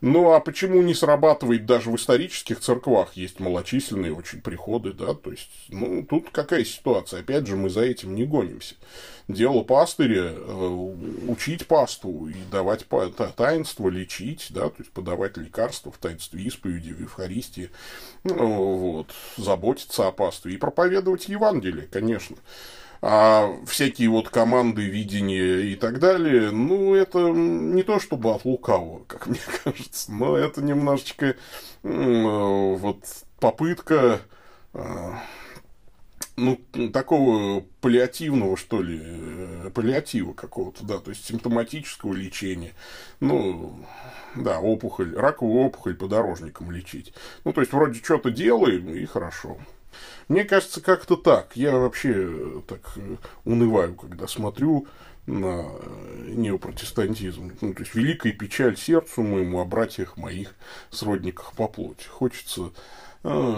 Ну, 0.00 0.32
а 0.32 0.40
почему 0.40 0.80
не 0.82 0.94
срабатывает 0.94 1.66
даже 1.66 1.90
в 1.90 1.96
исторических 1.96 2.60
церквах? 2.60 3.14
Есть 3.14 3.40
малочисленные 3.40 4.14
очень 4.14 4.40
приходы, 4.40 4.92
да, 4.92 5.12
то 5.12 5.32
есть, 5.32 5.50
ну, 5.68 6.04
тут 6.08 6.30
какая 6.30 6.64
ситуация? 6.64 7.20
Опять 7.20 7.48
же, 7.48 7.56
мы 7.56 7.68
за 7.68 7.80
этим 7.82 8.14
не 8.14 8.24
гонимся. 8.24 8.76
Дело 9.26 9.64
пастыря 9.64 10.32
э, 10.34 10.94
учить 11.26 11.66
паству 11.66 12.28
и 12.28 12.34
давать 12.50 12.86
таинство, 13.36 13.88
лечить, 13.88 14.46
да, 14.50 14.68
то 14.68 14.76
есть 14.78 14.92
подавать 14.92 15.36
лекарства 15.36 15.90
в 15.90 15.98
таинстве 15.98 16.44
исповеди, 16.44 16.92
в 16.92 17.00
Евхаристии, 17.00 17.70
ну, 18.22 18.76
вот, 18.76 19.12
заботиться 19.36 20.06
о 20.06 20.12
пастве 20.12 20.54
и 20.54 20.58
проповедовать 20.58 21.28
Евангелие, 21.28 21.88
конечно. 21.90 22.36
А 23.00 23.54
всякие 23.66 24.08
вот 24.08 24.28
команды, 24.28 24.82
видения 24.86 25.60
и 25.60 25.76
так 25.76 26.00
далее, 26.00 26.50
ну, 26.50 26.94
это 26.94 27.30
не 27.30 27.82
то 27.84 28.00
чтобы 28.00 28.34
от 28.34 28.44
лукавого, 28.44 29.04
как 29.06 29.26
мне 29.26 29.40
кажется, 29.62 30.12
но 30.12 30.36
это 30.36 30.62
немножечко 30.62 31.36
вот 31.82 33.04
попытка 33.38 34.20
а, 34.74 35.20
ну, 36.38 36.56
такого 36.92 37.64
паллиативного, 37.80 38.56
что 38.56 38.80
ли, 38.80 39.00
э, 39.02 39.70
паллиатива 39.74 40.32
какого-то, 40.32 40.84
да, 40.84 40.98
то 40.98 41.10
есть 41.10 41.24
симптоматического 41.26 42.14
лечения. 42.14 42.72
Ну, 43.20 43.84
да, 44.36 44.60
опухоль, 44.60 45.14
раковую 45.16 45.66
опухоль 45.66 45.96
подорожником 45.96 46.70
лечить. 46.70 47.12
Ну, 47.44 47.52
то 47.52 47.60
есть, 47.60 47.72
вроде 47.72 47.98
что-то 47.98 48.30
делаем, 48.30 48.88
и 48.88 49.04
хорошо. 49.04 49.58
Мне 50.28 50.44
кажется, 50.44 50.80
как-то 50.80 51.16
так. 51.16 51.56
Я 51.56 51.76
вообще 51.76 52.12
э, 52.14 52.60
так 52.66 52.80
э, 52.96 53.16
унываю, 53.44 53.94
когда 53.94 54.26
смотрю 54.26 54.86
на 55.26 55.66
э, 55.66 56.24
неопротестантизм. 56.28 57.52
Ну, 57.60 57.74
то 57.74 57.82
есть, 57.82 57.94
великая 57.94 58.32
печаль 58.32 58.76
сердцу 58.76 59.22
моему 59.22 59.60
о 59.60 59.64
братьях 59.64 60.16
моих, 60.16 60.54
сродниках 60.90 61.52
по 61.52 61.68
плоти. 61.68 62.06
Хочется, 62.06 62.72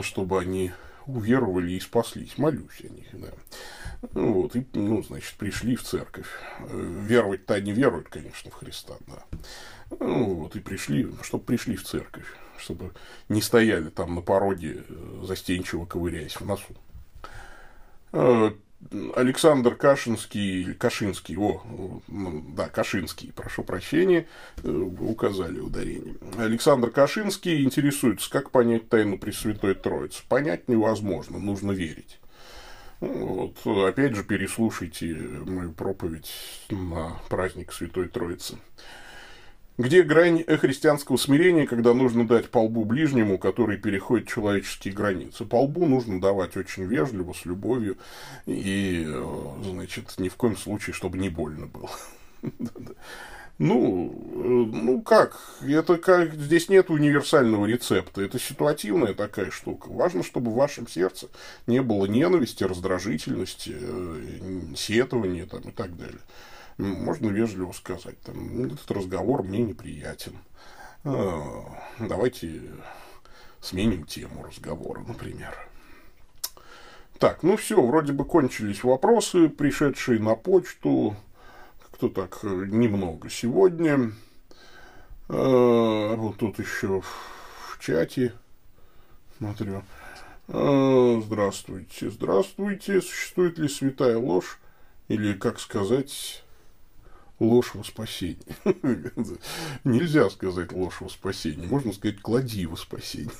чтобы 0.02 0.40
они 0.40 0.72
уверовали 1.06 1.72
и 1.72 1.80
спаслись. 1.80 2.38
Молюсь 2.38 2.80
о 2.82 2.88
них, 2.88 3.06
да. 3.12 3.28
Ну, 4.14 4.32
вот, 4.32 4.56
и, 4.56 4.66
ну, 4.72 5.02
значит, 5.02 5.34
пришли 5.34 5.76
в 5.76 5.82
церковь. 5.82 6.28
Веровать-то 6.70 7.54
они 7.54 7.72
веруют, 7.72 8.08
конечно, 8.08 8.50
в 8.50 8.54
Христа, 8.54 8.94
да. 9.06 9.24
Ну, 9.98 10.34
вот, 10.34 10.56
и 10.56 10.60
пришли, 10.60 11.10
чтобы 11.22 11.44
пришли 11.44 11.76
в 11.76 11.84
церковь 11.84 12.26
чтобы 12.60 12.92
не 13.28 13.42
стояли 13.42 13.88
там 13.88 14.14
на 14.14 14.20
пороге, 14.20 14.84
э, 14.88 15.24
застенчиво 15.24 15.86
ковыряясь 15.86 16.36
в 16.36 16.46
носу. 16.46 16.74
Э, 18.12 18.50
Александр 19.14 19.74
Кашинский, 19.74 20.72
Кашинский, 20.74 21.36
о, 21.36 21.62
да, 22.08 22.68
Кашинский, 22.68 23.30
прошу 23.30 23.62
прощения, 23.62 24.26
э, 24.62 24.70
указали 24.70 25.60
ударение. 25.60 26.16
Александр 26.38 26.90
Кашинский 26.90 27.62
интересуется, 27.62 28.30
как 28.30 28.50
понять 28.50 28.88
тайну 28.88 29.18
Пресвятой 29.18 29.74
Троицы. 29.74 30.22
Понять 30.28 30.68
невозможно, 30.68 31.38
нужно 31.38 31.72
верить. 31.72 32.18
Вот, 33.00 33.66
опять 33.66 34.14
же, 34.14 34.24
переслушайте 34.24 35.14
мою 35.46 35.72
проповедь 35.72 36.30
на 36.70 37.16
праздник 37.28 37.72
Святой 37.72 38.08
Троицы. 38.08 38.58
Где 39.80 40.02
грань 40.02 40.44
христианского 40.44 41.16
смирения, 41.16 41.66
когда 41.66 41.94
нужно 41.94 42.28
дать 42.28 42.50
по 42.50 42.58
лбу 42.58 42.84
ближнему, 42.84 43.38
который 43.38 43.78
переходит 43.78 44.28
человеческие 44.28 44.92
границы? 44.92 45.46
По 45.46 45.62
лбу 45.62 45.86
нужно 45.86 46.20
давать 46.20 46.54
очень 46.58 46.84
вежливо, 46.84 47.32
с 47.32 47.46
любовью, 47.46 47.96
и, 48.44 49.06
э, 49.08 49.24
значит, 49.64 50.12
ни 50.18 50.28
в 50.28 50.36
коем 50.36 50.58
случае, 50.58 50.92
чтобы 50.92 51.16
не 51.16 51.30
больно 51.30 51.66
было. 51.66 51.90
Ну, 53.62 54.10
э, 54.10 54.74
ну 54.74 55.02
как, 55.02 55.38
это 55.60 55.98
как, 55.98 56.32
здесь 56.32 56.70
нет 56.70 56.88
универсального 56.88 57.66
рецепта, 57.66 58.22
это 58.22 58.38
ситуативная 58.38 59.12
такая 59.12 59.50
штука. 59.50 59.88
Важно, 59.90 60.22
чтобы 60.22 60.50
в 60.50 60.54
вашем 60.54 60.88
сердце 60.88 61.28
не 61.66 61.82
было 61.82 62.06
ненависти, 62.06 62.64
раздражительности, 62.64 63.76
э, 63.78 64.22
сетования 64.74 65.44
там, 65.44 65.60
и 65.60 65.72
так 65.72 65.94
далее 65.94 66.20
можно 66.80 67.28
вежливо 67.28 67.72
сказать, 67.72 68.20
там, 68.22 68.64
этот 68.64 68.90
разговор 68.90 69.42
мне 69.42 69.62
неприятен. 69.62 70.38
А, 71.04 71.64
давайте 71.98 72.62
сменим 73.60 74.04
тему 74.04 74.44
разговора, 74.44 75.00
например. 75.06 75.54
Так, 77.18 77.42
ну 77.42 77.56
все, 77.56 77.80
вроде 77.80 78.12
бы 78.12 78.24
кончились 78.24 78.82
вопросы, 78.82 79.48
пришедшие 79.48 80.20
на 80.20 80.34
почту. 80.34 81.16
Кто 81.92 82.08
так 82.08 82.38
э, 82.42 82.48
немного 82.48 83.28
сегодня. 83.28 84.12
А, 85.28 86.16
вот 86.16 86.38
тут 86.38 86.58
еще 86.58 87.02
в 87.02 87.78
чате 87.80 88.32
смотрю. 89.38 89.82
Здравствуйте, 90.48 92.10
здравствуйте. 92.10 93.00
Существует 93.00 93.58
ли 93.58 93.68
святая 93.68 94.18
ложь? 94.18 94.58
Или, 95.06 95.32
как 95.32 95.60
сказать, 95.60 96.42
ложь 97.40 97.74
во 97.74 97.82
спасение. 97.82 98.38
Нельзя 99.84 100.30
сказать 100.30 100.72
ложь 100.72 101.00
во 101.00 101.08
спасение, 101.08 101.66
можно 101.66 101.92
сказать 101.92 102.20
клади 102.20 102.66
во 102.66 102.76
спасение. 102.76 103.30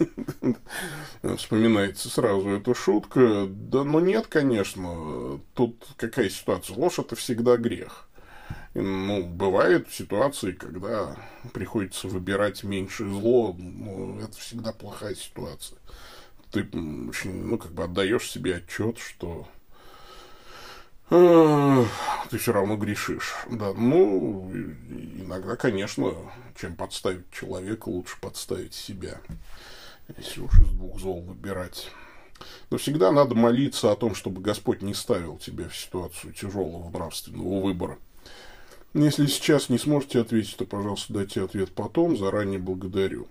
Вспоминается 1.37 2.09
сразу 2.09 2.49
эта 2.49 2.75
шутка. 2.75 3.47
Да, 3.49 3.85
но 3.85 4.01
нет, 4.01 4.27
конечно, 4.27 5.41
тут 5.55 5.87
какая 5.97 6.31
ситуация? 6.31 6.77
Ложь 6.77 6.99
это 6.99 7.15
всегда 7.15 7.57
грех. 7.57 8.09
Ну, 8.75 9.25
бывают 9.25 9.91
ситуации, 9.91 10.53
когда 10.53 11.17
приходится 11.53 12.09
выбирать 12.09 12.63
меньшее 12.63 13.11
зло, 13.11 13.55
но 13.59 14.21
это 14.21 14.37
всегда 14.39 14.73
плохая 14.73 15.15
ситуация. 15.15 15.79
Ты 16.53 16.63
очень, 16.63 17.45
ну, 17.45 17.59
как 17.59 17.73
бы 17.73 17.85
отдаешь 17.85 18.31
себе 18.31 18.57
отчет, 18.57 18.99
что 18.99 19.49
ты 21.11 22.39
все 22.39 22.53
равно 22.53 22.77
грешишь. 22.77 23.35
Да, 23.51 23.73
ну, 23.73 24.51
иногда, 24.53 25.57
конечно, 25.57 26.15
чем 26.59 26.77
подставить 26.77 27.31
человека, 27.33 27.89
лучше 27.89 28.17
подставить 28.21 28.75
себя. 28.75 29.21
Если 30.17 30.41
уж 30.41 30.53
из 30.61 30.71
двух 30.71 31.01
зол 31.01 31.23
выбирать. 31.23 31.91
Но 32.71 32.79
всегда 32.79 33.11
надо 33.11 33.35
молиться 33.35 33.91
о 33.91 33.97
том, 33.97 34.15
чтобы 34.15 34.41
Господь 34.41 34.83
не 34.83 34.95
ставил 34.95 35.37
тебя 35.37 35.69
в 35.69 35.77
ситуацию 35.77 36.33
тяжелого 36.33 36.89
нравственного 36.91 37.61
выбора. 37.61 37.99
Если 38.95 39.27
сейчас 39.27 39.69
не 39.69 39.79
сможете 39.79 40.21
ответить, 40.21 40.57
то, 40.57 40.65
пожалуйста, 40.65 41.13
дайте 41.13 41.43
ответ 41.43 41.73
потом. 41.73 42.17
Заранее 42.17 42.59
благодарю. 42.59 43.29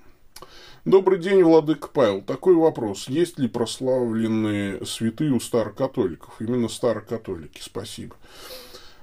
Добрый 0.86 1.20
день, 1.20 1.44
Владык 1.44 1.90
Павел. 1.90 2.22
Такой 2.22 2.56
вопрос. 2.56 3.08
Есть 3.10 3.38
ли 3.38 3.48
прославленные 3.48 4.86
святые 4.86 5.32
у 5.32 5.40
старокатоликов? 5.40 6.34
Именно 6.40 6.68
старокатолики. 6.68 7.62
Спасибо. 7.62 8.16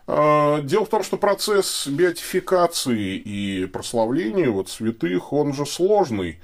А, 0.07 0.61
дело 0.63 0.85
в 0.85 0.89
том, 0.89 1.03
что 1.03 1.17
процесс 1.17 1.87
беатификации 1.87 3.17
и 3.17 3.67
прославления 3.67 4.51
вот 4.51 4.69
святых, 4.69 5.33
он 5.33 5.53
же 5.53 5.67
сложный. 5.67 6.39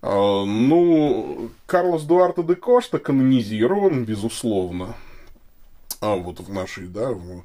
А, 0.00 0.44
ну, 0.44 1.50
Карлос 1.66 2.04
Дуарте 2.04 2.42
де 2.42 2.54
Кошта 2.54 2.98
канонизирован, 2.98 4.04
безусловно. 4.04 4.94
А 6.00 6.14
вот 6.14 6.40
в 6.40 6.52
нашей, 6.52 6.86
да, 6.86 7.10
в, 7.10 7.44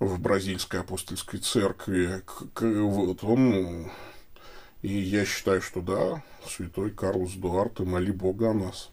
в 0.00 0.20
бразильской 0.20 0.80
апостольской 0.80 1.38
церкви, 1.38 2.22
вот 2.60 3.22
он 3.22 3.90
и 4.84 4.98
я 4.98 5.24
считаю, 5.24 5.62
что 5.62 5.80
да, 5.80 6.22
святой 6.46 6.90
Карлос 6.90 7.32
Дуарте, 7.32 7.84
моли 7.84 8.10
Бога 8.10 8.50
о 8.50 8.52
нас. 8.52 8.90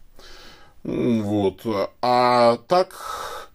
Вот. 0.84 1.64
А 2.02 2.58
так 2.70 3.52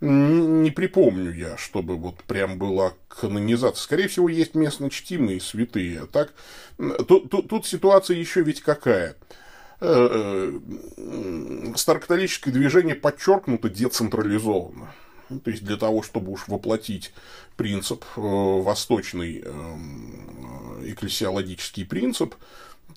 не 0.00 0.72
припомню 0.72 1.32
я, 1.32 1.56
чтобы 1.56 1.96
вот 1.96 2.16
прям 2.24 2.58
была 2.58 2.92
канонизация. 3.06 3.80
Скорее 3.80 4.08
всего, 4.08 4.28
есть 4.28 4.56
местно 4.56 4.90
чтимые 4.90 5.40
святые. 5.40 6.00
А 6.00 6.06
так, 6.06 6.34
тут, 7.06 7.30
тут, 7.30 7.48
тут 7.48 7.66
ситуация 7.66 8.16
еще 8.16 8.42
ведь 8.42 8.62
какая. 8.62 9.14
Э, 9.80 10.58
э, 10.96 11.72
старокатолическое 11.76 12.52
движение 12.52 12.96
подчеркнуто 12.96 13.68
децентрализовано. 13.68 14.92
Ну, 15.28 15.40
то 15.40 15.50
есть 15.50 15.64
для 15.64 15.76
того, 15.76 16.02
чтобы 16.02 16.32
уж 16.32 16.46
воплотить 16.46 17.12
принцип, 17.56 18.04
э, 18.16 18.20
восточный 18.20 19.40
эм, 19.40 20.84
экклесиологический 20.84 21.84
принцип, 21.84 22.34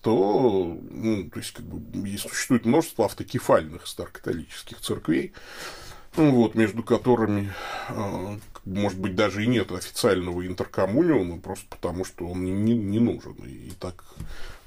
то, 0.01 0.77
ну, 0.91 1.29
то 1.29 1.39
есть, 1.39 1.51
как 1.51 1.65
бы, 1.65 2.17
существует 2.17 2.65
множество 2.65 3.05
автокефальных 3.05 3.87
старокатолических 3.87 4.79
церквей, 4.79 5.33
вот, 6.15 6.55
между 6.55 6.83
которыми, 6.83 7.53
э, 7.89 8.37
может 8.65 8.99
быть, 8.99 9.15
даже 9.15 9.43
и 9.43 9.47
нет 9.47 9.71
официального 9.71 10.45
интеркоммуниума, 10.45 11.39
просто 11.39 11.65
потому 11.69 12.05
что 12.05 12.27
он 12.27 12.43
не, 12.43 12.75
не 12.75 12.99
нужен. 12.99 13.35
И 13.45 13.71
так 13.79 14.03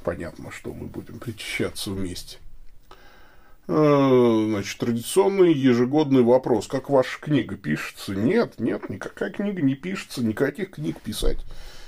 понятно, 0.03 0.51
что 0.51 0.72
мы 0.72 0.87
будем 0.87 1.18
причащаться 1.18 1.90
вместе. 1.90 2.38
Э, 3.68 4.44
значит, 4.48 4.79
традиционный 4.79 5.53
ежегодный 5.53 6.22
вопрос. 6.22 6.66
Как 6.66 6.90
ваша 6.90 7.20
книга 7.20 7.57
пишется? 7.57 8.14
Нет, 8.14 8.59
нет, 8.59 8.88
никакая 8.90 9.31
книга 9.31 9.62
не 9.62 9.75
пишется, 9.75 10.25
никаких 10.25 10.72
книг 10.72 11.01
писать 11.01 11.38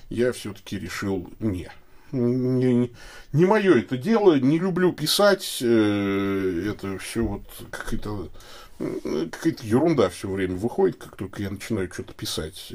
я 0.08 0.32
все-таки 0.32 0.78
решил 0.78 1.30
не. 1.40 1.70
Не, 2.14 2.90
не, 3.32 3.46
мое 3.46 3.78
это 3.78 3.96
дело, 3.96 4.38
не 4.38 4.58
люблю 4.58 4.92
писать, 4.92 5.58
э, 5.60 6.70
это 6.70 6.98
все 6.98 7.24
вот 7.24 7.42
какая-то 7.70 8.30
какая-то 8.78 9.64
ерунда 9.64 10.08
все 10.08 10.28
время 10.28 10.56
выходит, 10.56 10.96
как 10.96 11.16
только 11.16 11.42
я 11.42 11.50
начинаю 11.50 11.90
что-то 11.92 12.12
писать. 12.12 12.72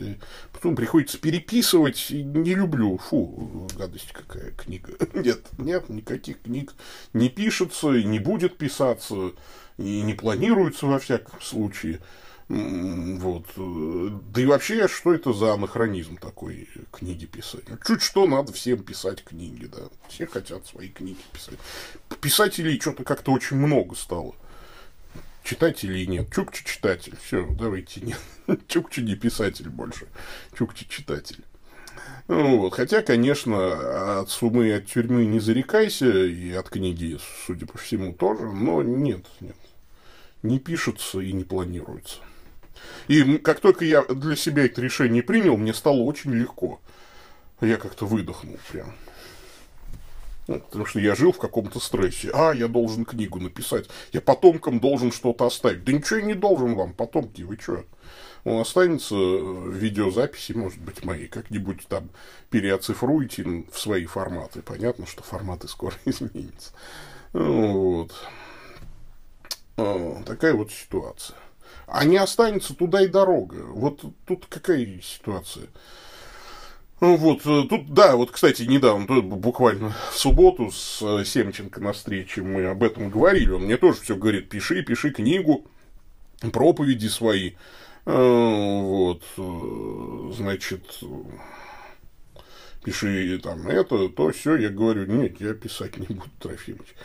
Потом 0.53 0.75
приходится 0.75 1.17
переписывать. 1.17 2.07
Не 2.09 2.55
люблю. 2.55 2.97
Фу, 2.97 3.67
гадость 3.77 4.11
какая 4.13 4.51
книга. 4.51 4.93
Нет, 5.13 5.41
нет, 5.57 5.89
никаких 5.89 6.41
книг 6.41 6.73
не 7.13 7.29
пишется, 7.29 7.93
и 7.93 8.03
не 8.03 8.19
будет 8.19 8.57
писаться, 8.57 9.33
и 9.77 10.01
не 10.01 10.13
планируется 10.13 10.85
во 10.85 10.99
всяком 10.99 11.41
случае. 11.41 11.99
Вот. 12.49 13.45
Да 14.31 14.41
и 14.41 14.45
вообще, 14.45 14.87
что 14.87 15.13
это 15.13 15.33
за 15.33 15.53
анахронизм 15.53 16.17
такой 16.17 16.67
книги 16.91 17.25
писать? 17.25 17.63
Чуть 17.85 18.01
что 18.01 18.25
надо 18.25 18.51
всем 18.53 18.83
писать 18.83 19.23
книги, 19.23 19.67
да. 19.67 19.83
Все 20.09 20.25
хотят 20.25 20.65
свои 20.65 20.89
книги 20.89 21.19
писать. 21.31 21.59
Писателей 22.21 22.79
что-то 22.79 23.03
как-то 23.03 23.31
очень 23.31 23.57
много 23.57 23.95
стало 23.95 24.33
читателей 25.49 26.05
нет. 26.05 26.31
Чукчи 26.31 26.63
читатель. 26.63 27.15
Все, 27.21 27.47
давайте 27.57 28.01
нет. 28.01 28.19
Чукчи 28.67 28.99
не 28.99 29.15
писатель 29.15 29.69
больше. 29.69 30.07
Чукчи 30.55 30.87
читатель. 30.87 31.43
Ну, 32.27 32.59
вот. 32.59 32.75
Хотя, 32.75 33.01
конечно, 33.01 34.19
от 34.19 34.29
сумы 34.29 34.67
и 34.67 34.71
от 34.71 34.85
тюрьмы 34.85 35.25
не 35.25 35.39
зарекайся, 35.39 36.25
и 36.25 36.51
от 36.51 36.69
книги, 36.69 37.17
судя 37.47 37.65
по 37.65 37.79
всему, 37.79 38.13
тоже, 38.13 38.43
но 38.43 38.83
нет, 38.83 39.25
нет. 39.39 39.55
не 40.43 40.59
пишется 40.59 41.19
и 41.19 41.33
не 41.33 41.43
планируется. 41.43 42.19
И 43.07 43.37
как 43.37 43.59
только 43.59 43.85
я 43.85 44.03
для 44.03 44.35
себя 44.35 44.65
это 44.65 44.81
решение 44.81 45.23
принял, 45.23 45.57
мне 45.57 45.73
стало 45.73 46.01
очень 46.01 46.33
легко. 46.33 46.79
Я 47.61 47.77
как-то 47.77 48.05
выдохнул 48.05 48.57
прям. 48.71 48.93
Ну, 50.49 50.59
потому 50.59 50.85
что 50.85 50.99
я 50.99 51.13
жил 51.13 51.31
в 51.31 51.37
каком-то 51.37 51.79
стрессе. 51.79 52.31
А, 52.33 52.53
я 52.53 52.67
должен 52.67 53.05
книгу 53.05 53.39
написать. 53.39 53.87
Я 54.11 54.19
потомкам 54.19 54.79
должен 54.79 55.11
что-то 55.11 55.45
оставить. 55.45 55.83
Да 55.83 55.91
ничего 55.91 56.17
я 56.19 56.25
не 56.25 56.33
должен 56.33 56.73
вам, 56.73 56.93
потомки, 56.93 57.43
вы 57.43 57.55
что? 57.61 57.85
Он 58.45 58.59
останется 58.59 59.13
в 59.13 59.71
видеозаписи, 59.75 60.53
может 60.53 60.79
быть, 60.79 61.05
мои. 61.05 61.27
Как-нибудь 61.27 61.85
там 61.87 62.09
переоцифруете 62.49 63.43
в 63.71 63.77
свои 63.77 64.05
форматы. 64.05 64.63
Понятно, 64.63 65.05
что 65.05 65.21
форматы 65.21 65.67
скоро 65.67 65.93
изменятся. 66.05 66.71
Вот. 67.33 68.11
А, 69.77 70.23
такая 70.25 70.55
вот 70.55 70.71
ситуация. 70.71 71.37
А 71.91 72.05
не 72.05 72.17
останется 72.17 72.75
туда 72.75 73.01
и 73.01 73.07
дорога. 73.07 73.65
Вот 73.73 74.03
тут 74.25 74.45
какая 74.47 74.99
ситуация? 75.01 75.67
Ну 77.01 77.15
вот, 77.15 77.45
э, 77.45 77.63
тут, 77.69 77.93
да, 77.93 78.17
вот, 78.17 78.31
кстати, 78.31 78.63
недавно, 78.63 79.21
буквально 79.21 79.95
в 80.11 80.17
субботу 80.17 80.69
с 80.69 81.01
э, 81.01 81.23
Семченко 81.23 81.79
на 81.79 81.93
встрече 81.93 82.41
мы 82.41 82.65
об 82.65 82.83
этом 82.83 83.09
говорили. 83.09 83.51
Он 83.51 83.63
мне 83.63 83.77
тоже 83.77 84.01
все 84.01 84.17
говорит, 84.17 84.49
пиши, 84.49 84.83
пиши 84.83 85.11
книгу, 85.11 85.65
проповеди 86.51 87.07
свои. 87.07 87.53
Э, 88.05 88.11
вот, 88.11 89.23
значит, 90.35 91.01
пиши 92.83 93.39
там 93.41 93.67
это, 93.67 94.09
то 94.09 94.31
все. 94.31 94.57
Я 94.57 94.69
говорю, 94.69 95.05
нет, 95.05 95.39
я 95.39 95.53
писать 95.53 95.97
не 95.97 96.07
буду, 96.07 96.29
Трофимович. 96.39 96.95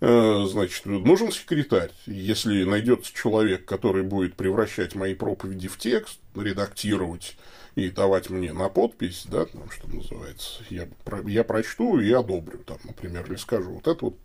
Значит, 0.00 0.86
нужен 0.86 1.30
секретарь. 1.30 1.90
Если 2.06 2.64
найдется 2.64 3.12
человек, 3.14 3.66
который 3.66 4.02
будет 4.02 4.34
превращать 4.34 4.94
мои 4.94 5.14
проповеди 5.14 5.68
в 5.68 5.76
текст, 5.76 6.18
редактировать, 6.34 7.36
и 7.74 7.90
давать 7.90 8.30
мне 8.30 8.52
на 8.52 8.68
подпись, 8.68 9.24
да, 9.28 9.44
там, 9.46 9.70
что 9.70 9.88
называется, 9.88 10.62
я, 10.70 10.88
я 11.26 11.44
прочту 11.44 12.00
и 12.00 12.10
одобрю, 12.12 12.58
там, 12.58 12.78
например, 12.84 13.26
или 13.26 13.36
скажу, 13.36 13.70
вот 13.70 13.86
это 13.86 14.04
вот 14.04 14.16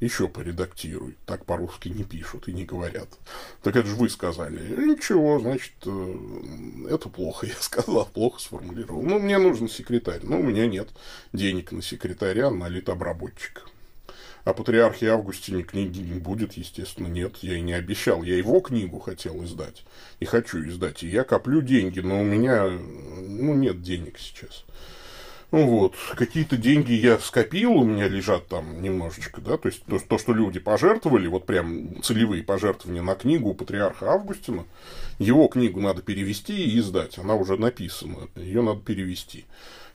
еще 0.00 0.28
поредактируй, 0.28 1.16
так 1.26 1.44
по-русски 1.44 1.88
не 1.88 2.04
пишут 2.04 2.48
и 2.48 2.52
не 2.52 2.64
говорят. 2.64 3.08
Так 3.62 3.76
это 3.76 3.88
же 3.88 3.94
вы 3.94 4.08
сказали. 4.08 4.58
Ничего, 4.76 5.38
значит, 5.38 5.72
э, 5.86 6.16
это 6.90 7.08
плохо, 7.08 7.46
я 7.46 7.54
сказал, 7.54 8.06
плохо 8.06 8.40
сформулировал. 8.40 9.02
Ну, 9.02 9.18
мне 9.18 9.38
нужен 9.38 9.68
секретарь, 9.68 10.20
но 10.22 10.38
у 10.38 10.42
меня 10.42 10.66
нет 10.66 10.88
денег 11.32 11.72
на 11.72 11.82
секретаря, 11.82 12.50
на 12.50 12.68
литобработчика. 12.68 13.62
О 14.44 14.54
патриархе 14.54 15.10
Августине 15.10 15.62
книги 15.62 16.00
не 16.00 16.18
будет, 16.18 16.54
естественно, 16.54 17.08
нет. 17.08 17.36
Я 17.42 17.56
и 17.56 17.60
не 17.60 17.74
обещал. 17.74 18.22
Я 18.22 18.36
его 18.36 18.60
книгу 18.60 18.98
хотел 18.98 19.44
издать. 19.44 19.84
И 20.20 20.24
хочу 20.24 20.66
издать. 20.66 21.02
И 21.02 21.08
я 21.08 21.24
коплю 21.24 21.60
деньги, 21.60 22.00
но 22.00 22.20
у 22.20 22.24
меня 22.24 22.64
ну, 22.66 23.54
нет 23.54 23.82
денег 23.82 24.18
сейчас. 24.18 24.64
Ну 25.50 25.66
вот, 25.66 25.94
какие-то 26.14 26.58
деньги 26.58 26.92
я 26.92 27.18
скопил, 27.18 27.72
у 27.72 27.84
меня 27.84 28.06
лежат 28.06 28.48
там 28.48 28.82
немножечко, 28.82 29.40
да, 29.40 29.56
то 29.56 29.68
есть 29.68 29.82
то, 29.86 29.98
то, 29.98 30.18
что 30.18 30.34
люди 30.34 30.60
пожертвовали, 30.60 31.26
вот 31.26 31.46
прям 31.46 32.02
целевые 32.02 32.42
пожертвования 32.42 33.00
на 33.00 33.14
книгу 33.14 33.54
патриарха 33.54 34.12
Августина, 34.12 34.66
его 35.18 35.48
книгу 35.48 35.80
надо 35.80 36.02
перевести 36.02 36.64
и 36.64 36.78
издать, 36.78 37.16
она 37.16 37.34
уже 37.34 37.56
написана, 37.56 38.28
ее 38.36 38.60
надо 38.60 38.80
перевести. 38.80 39.46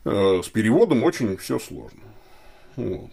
Э, 0.04 0.42
с 0.44 0.48
переводом 0.48 1.04
очень 1.04 1.36
все 1.36 1.60
сложно. 1.60 2.00
Вот. 2.74 3.12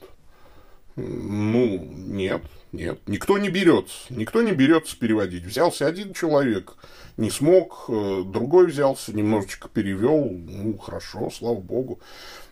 Ну, 0.95 1.79
нет, 1.95 2.41
нет. 2.71 2.99
Никто 3.07 3.37
не 3.37 3.49
берется. 3.49 3.97
Никто 4.09 4.41
не 4.41 4.51
берется 4.51 4.97
переводить. 4.97 5.43
Взялся 5.43 5.87
один 5.87 6.13
человек, 6.13 6.75
не 7.17 7.29
смог, 7.29 7.85
э, 7.87 8.23
другой 8.25 8.67
взялся, 8.67 9.13
немножечко 9.13 9.69
перевел. 9.69 10.29
Ну, 10.29 10.77
хорошо, 10.77 11.29
слава 11.29 11.59
богу. 11.59 11.99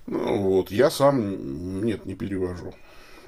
Ну, 0.08 0.38
вот, 0.42 0.72
я 0.72 0.90
сам, 0.90 1.84
нет, 1.84 2.06
не 2.06 2.16
перевожу. 2.16 2.74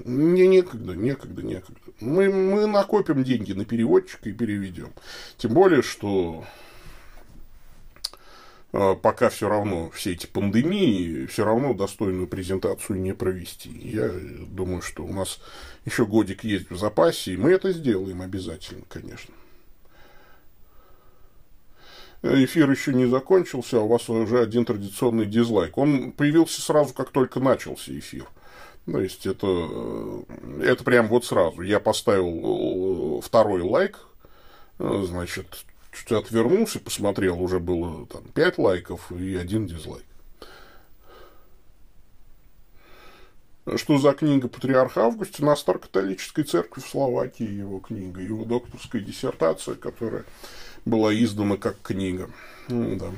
Мне 0.04 0.46
некогда, 0.46 0.94
некогда, 0.94 1.42
некогда. 1.42 1.80
Мы, 2.00 2.28
мы 2.28 2.66
накопим 2.66 3.22
деньги 3.22 3.52
на 3.52 3.64
переводчика 3.64 4.28
и 4.28 4.32
переведем. 4.32 4.92
Тем 5.36 5.52
более, 5.52 5.82
что 5.82 6.44
пока 8.72 9.28
все 9.28 9.48
равно 9.48 9.90
все 9.90 10.12
эти 10.12 10.26
пандемии, 10.26 11.26
все 11.26 11.44
равно 11.44 11.74
достойную 11.74 12.26
презентацию 12.26 13.00
не 13.00 13.12
провести. 13.12 13.70
Я 13.70 14.08
думаю, 14.08 14.80
что 14.82 15.04
у 15.04 15.12
нас 15.12 15.40
еще 15.84 16.06
годик 16.06 16.42
есть 16.42 16.70
в 16.70 16.76
запасе, 16.78 17.34
и 17.34 17.36
мы 17.36 17.50
это 17.50 17.70
сделаем 17.72 18.22
обязательно, 18.22 18.84
конечно. 18.88 19.34
Эфир 22.22 22.70
еще 22.70 22.94
не 22.94 23.06
закончился, 23.06 23.78
а 23.78 23.82
у 23.82 23.88
вас 23.88 24.08
уже 24.08 24.40
один 24.40 24.64
традиционный 24.64 25.26
дизлайк. 25.26 25.76
Он 25.76 26.12
появился 26.12 26.62
сразу, 26.62 26.94
как 26.94 27.10
только 27.10 27.40
начался 27.40 27.98
эфир. 27.98 28.26
То 28.86 29.00
есть 29.00 29.26
это, 29.26 30.24
это 30.62 30.84
прям 30.84 31.08
вот 31.08 31.24
сразу. 31.24 31.62
Я 31.62 31.80
поставил 31.80 33.18
э, 33.18 33.20
второй 33.22 33.62
лайк, 33.62 33.98
э, 34.78 35.04
значит, 35.06 35.64
чуть 35.92 36.12
отвернулся, 36.12 36.80
посмотрел, 36.80 37.40
уже 37.42 37.60
было 37.60 38.06
там 38.06 38.24
5 38.24 38.58
лайков 38.58 39.12
и 39.12 39.36
один 39.36 39.66
дизлайк. 39.66 40.04
Что 43.76 43.98
за 43.98 44.12
книга 44.12 44.48
Патриарха 44.48 45.04
Августина 45.04 45.52
о 45.52 45.56
Старокатолической 45.56 46.42
церкви 46.42 46.80
в 46.80 46.88
Словакии, 46.88 47.48
его 47.48 47.78
книга, 47.78 48.20
его 48.20 48.44
докторская 48.44 49.00
диссертация, 49.00 49.76
которая 49.76 50.24
была 50.84 51.14
издана 51.14 51.56
как 51.56 51.80
книга. 51.80 52.28
Ну, 52.66 52.96
да. 52.96 53.12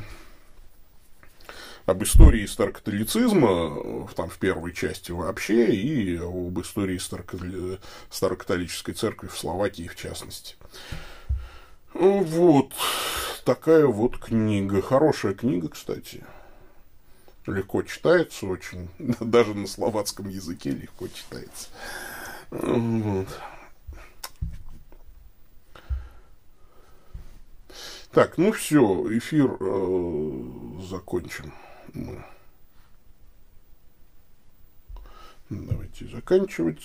Об 1.86 2.02
истории 2.02 2.44
старокатолицизма, 2.44 4.06
там 4.14 4.28
в 4.28 4.36
первой 4.38 4.74
части 4.74 5.12
вообще, 5.12 5.74
и 5.74 6.16
об 6.16 6.60
истории 6.60 6.98
старокатолической 8.10 8.92
церкви 8.92 9.28
в 9.28 9.38
Словакии 9.38 9.88
в 9.88 9.96
частности. 9.96 10.56
Вот 11.94 12.74
такая 13.44 13.86
вот 13.86 14.18
книга. 14.18 14.82
Хорошая 14.82 15.32
книга, 15.32 15.68
кстати. 15.68 16.24
Легко 17.46 17.82
читается 17.82 18.46
очень. 18.46 18.88
Даже 19.20 19.54
на 19.54 19.66
словацком 19.66 20.28
языке 20.28 20.70
легко 20.70 21.06
читается. 21.08 21.68
Вот. 22.50 23.28
Так, 28.10 28.38
ну 28.38 28.52
все, 28.52 29.06
эфир 29.18 29.56
э, 29.58 30.82
закончим. 30.88 31.52
Мы. 31.92 32.24
Давайте 35.50 36.06
заканчивать. 36.06 36.82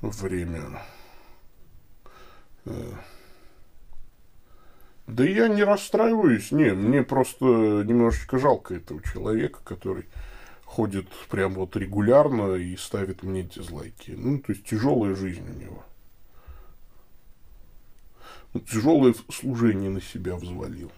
Время. 0.00 0.82
Э, 2.66 2.92
да 5.10 5.24
я 5.24 5.48
не 5.48 5.62
расстраиваюсь, 5.62 6.52
не, 6.52 6.72
мне 6.72 7.02
просто 7.02 7.44
немножечко 7.44 8.38
жалко 8.38 8.74
этого 8.74 9.02
человека, 9.02 9.60
который 9.64 10.06
ходит 10.64 11.08
прям 11.28 11.54
вот 11.54 11.76
регулярно 11.76 12.54
и 12.54 12.76
ставит 12.76 13.22
мне 13.22 13.42
дизлайки. 13.42 14.12
Ну, 14.12 14.38
то 14.38 14.52
есть 14.52 14.64
тяжелая 14.64 15.14
жизнь 15.14 15.44
у 15.48 15.60
него. 15.60 15.84
Ну, 18.52 18.60
тяжелое 18.60 19.14
служение 19.32 19.90
на 19.90 20.00
себя 20.00 20.36
взвалил. 20.36 20.92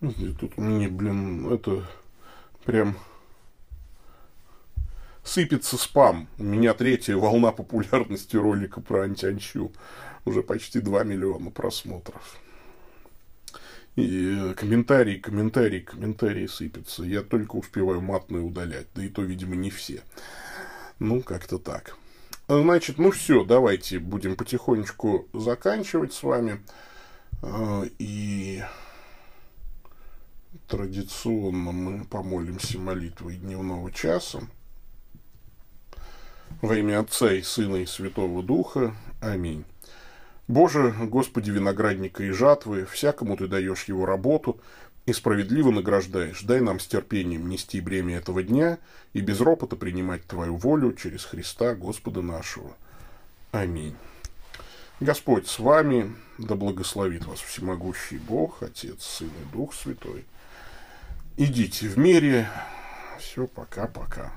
И 0.00 0.32
тут 0.32 0.56
мне, 0.58 0.88
блин, 0.88 1.52
это 1.52 1.86
прям 2.64 2.96
сыпется 5.22 5.76
спам. 5.76 6.28
У 6.38 6.42
меня 6.42 6.74
третья 6.74 7.16
волна 7.16 7.52
популярности 7.52 8.36
ролика 8.36 8.80
про 8.80 9.02
антианчу. 9.02 9.70
Уже 10.24 10.42
почти 10.42 10.80
2 10.80 11.04
миллиона 11.04 11.50
просмотров. 11.50 12.38
И 13.94 14.54
комментарии, 14.56 15.18
комментарии, 15.18 15.80
комментарии 15.80 16.46
сыпятся. 16.46 17.02
Я 17.04 17.22
только 17.22 17.56
успеваю 17.56 18.00
матные 18.00 18.42
удалять. 18.42 18.86
Да 18.94 19.04
и 19.04 19.08
то, 19.08 19.22
видимо, 19.22 19.54
не 19.54 19.70
все. 19.70 20.02
Ну, 20.98 21.20
как-то 21.20 21.58
так. 21.58 21.96
Значит, 22.48 22.98
ну 22.98 23.10
все, 23.10 23.44
давайте 23.44 23.98
будем 23.98 24.36
потихонечку 24.36 25.28
заканчивать 25.32 26.12
с 26.12 26.22
вами. 26.22 26.60
А, 27.42 27.84
и 27.98 28.62
традиционно 30.68 31.72
мы 31.72 32.04
помолимся 32.04 32.78
молитвой 32.78 33.36
дневного 33.36 33.90
часа. 33.92 34.40
Во 36.60 36.76
имя 36.76 37.00
Отца 37.00 37.32
и 37.32 37.42
Сына 37.42 37.76
и 37.76 37.86
Святого 37.86 38.42
Духа. 38.42 38.94
Аминь. 39.20 39.64
Боже, 40.52 40.92
Господи 41.00 41.50
виноградника 41.50 42.22
и 42.24 42.30
жатвы, 42.30 42.84
всякому 42.84 43.38
Ты 43.38 43.46
даешь 43.46 43.84
его 43.84 44.04
работу 44.04 44.60
и 45.06 45.14
справедливо 45.14 45.70
награждаешь. 45.70 46.42
Дай 46.42 46.60
нам 46.60 46.78
с 46.78 46.86
терпением 46.86 47.48
нести 47.48 47.80
бремя 47.80 48.18
этого 48.18 48.42
дня 48.42 48.76
и 49.14 49.22
без 49.22 49.40
ропота 49.40 49.76
принимать 49.76 50.26
Твою 50.26 50.56
волю 50.56 50.92
через 50.92 51.24
Христа 51.24 51.74
Господа 51.74 52.20
нашего. 52.20 52.76
Аминь. 53.50 53.96
Господь 55.00 55.48
с 55.48 55.58
вами, 55.58 56.14
да 56.36 56.54
благословит 56.54 57.24
вас 57.24 57.40
всемогущий 57.40 58.18
Бог, 58.18 58.62
Отец, 58.62 59.04
Сын 59.04 59.28
и 59.28 59.52
Дух 59.54 59.72
Святой. 59.72 60.26
Идите 61.38 61.88
в 61.88 61.96
мире. 61.96 62.46
Все, 63.18 63.46
пока-пока. 63.46 64.32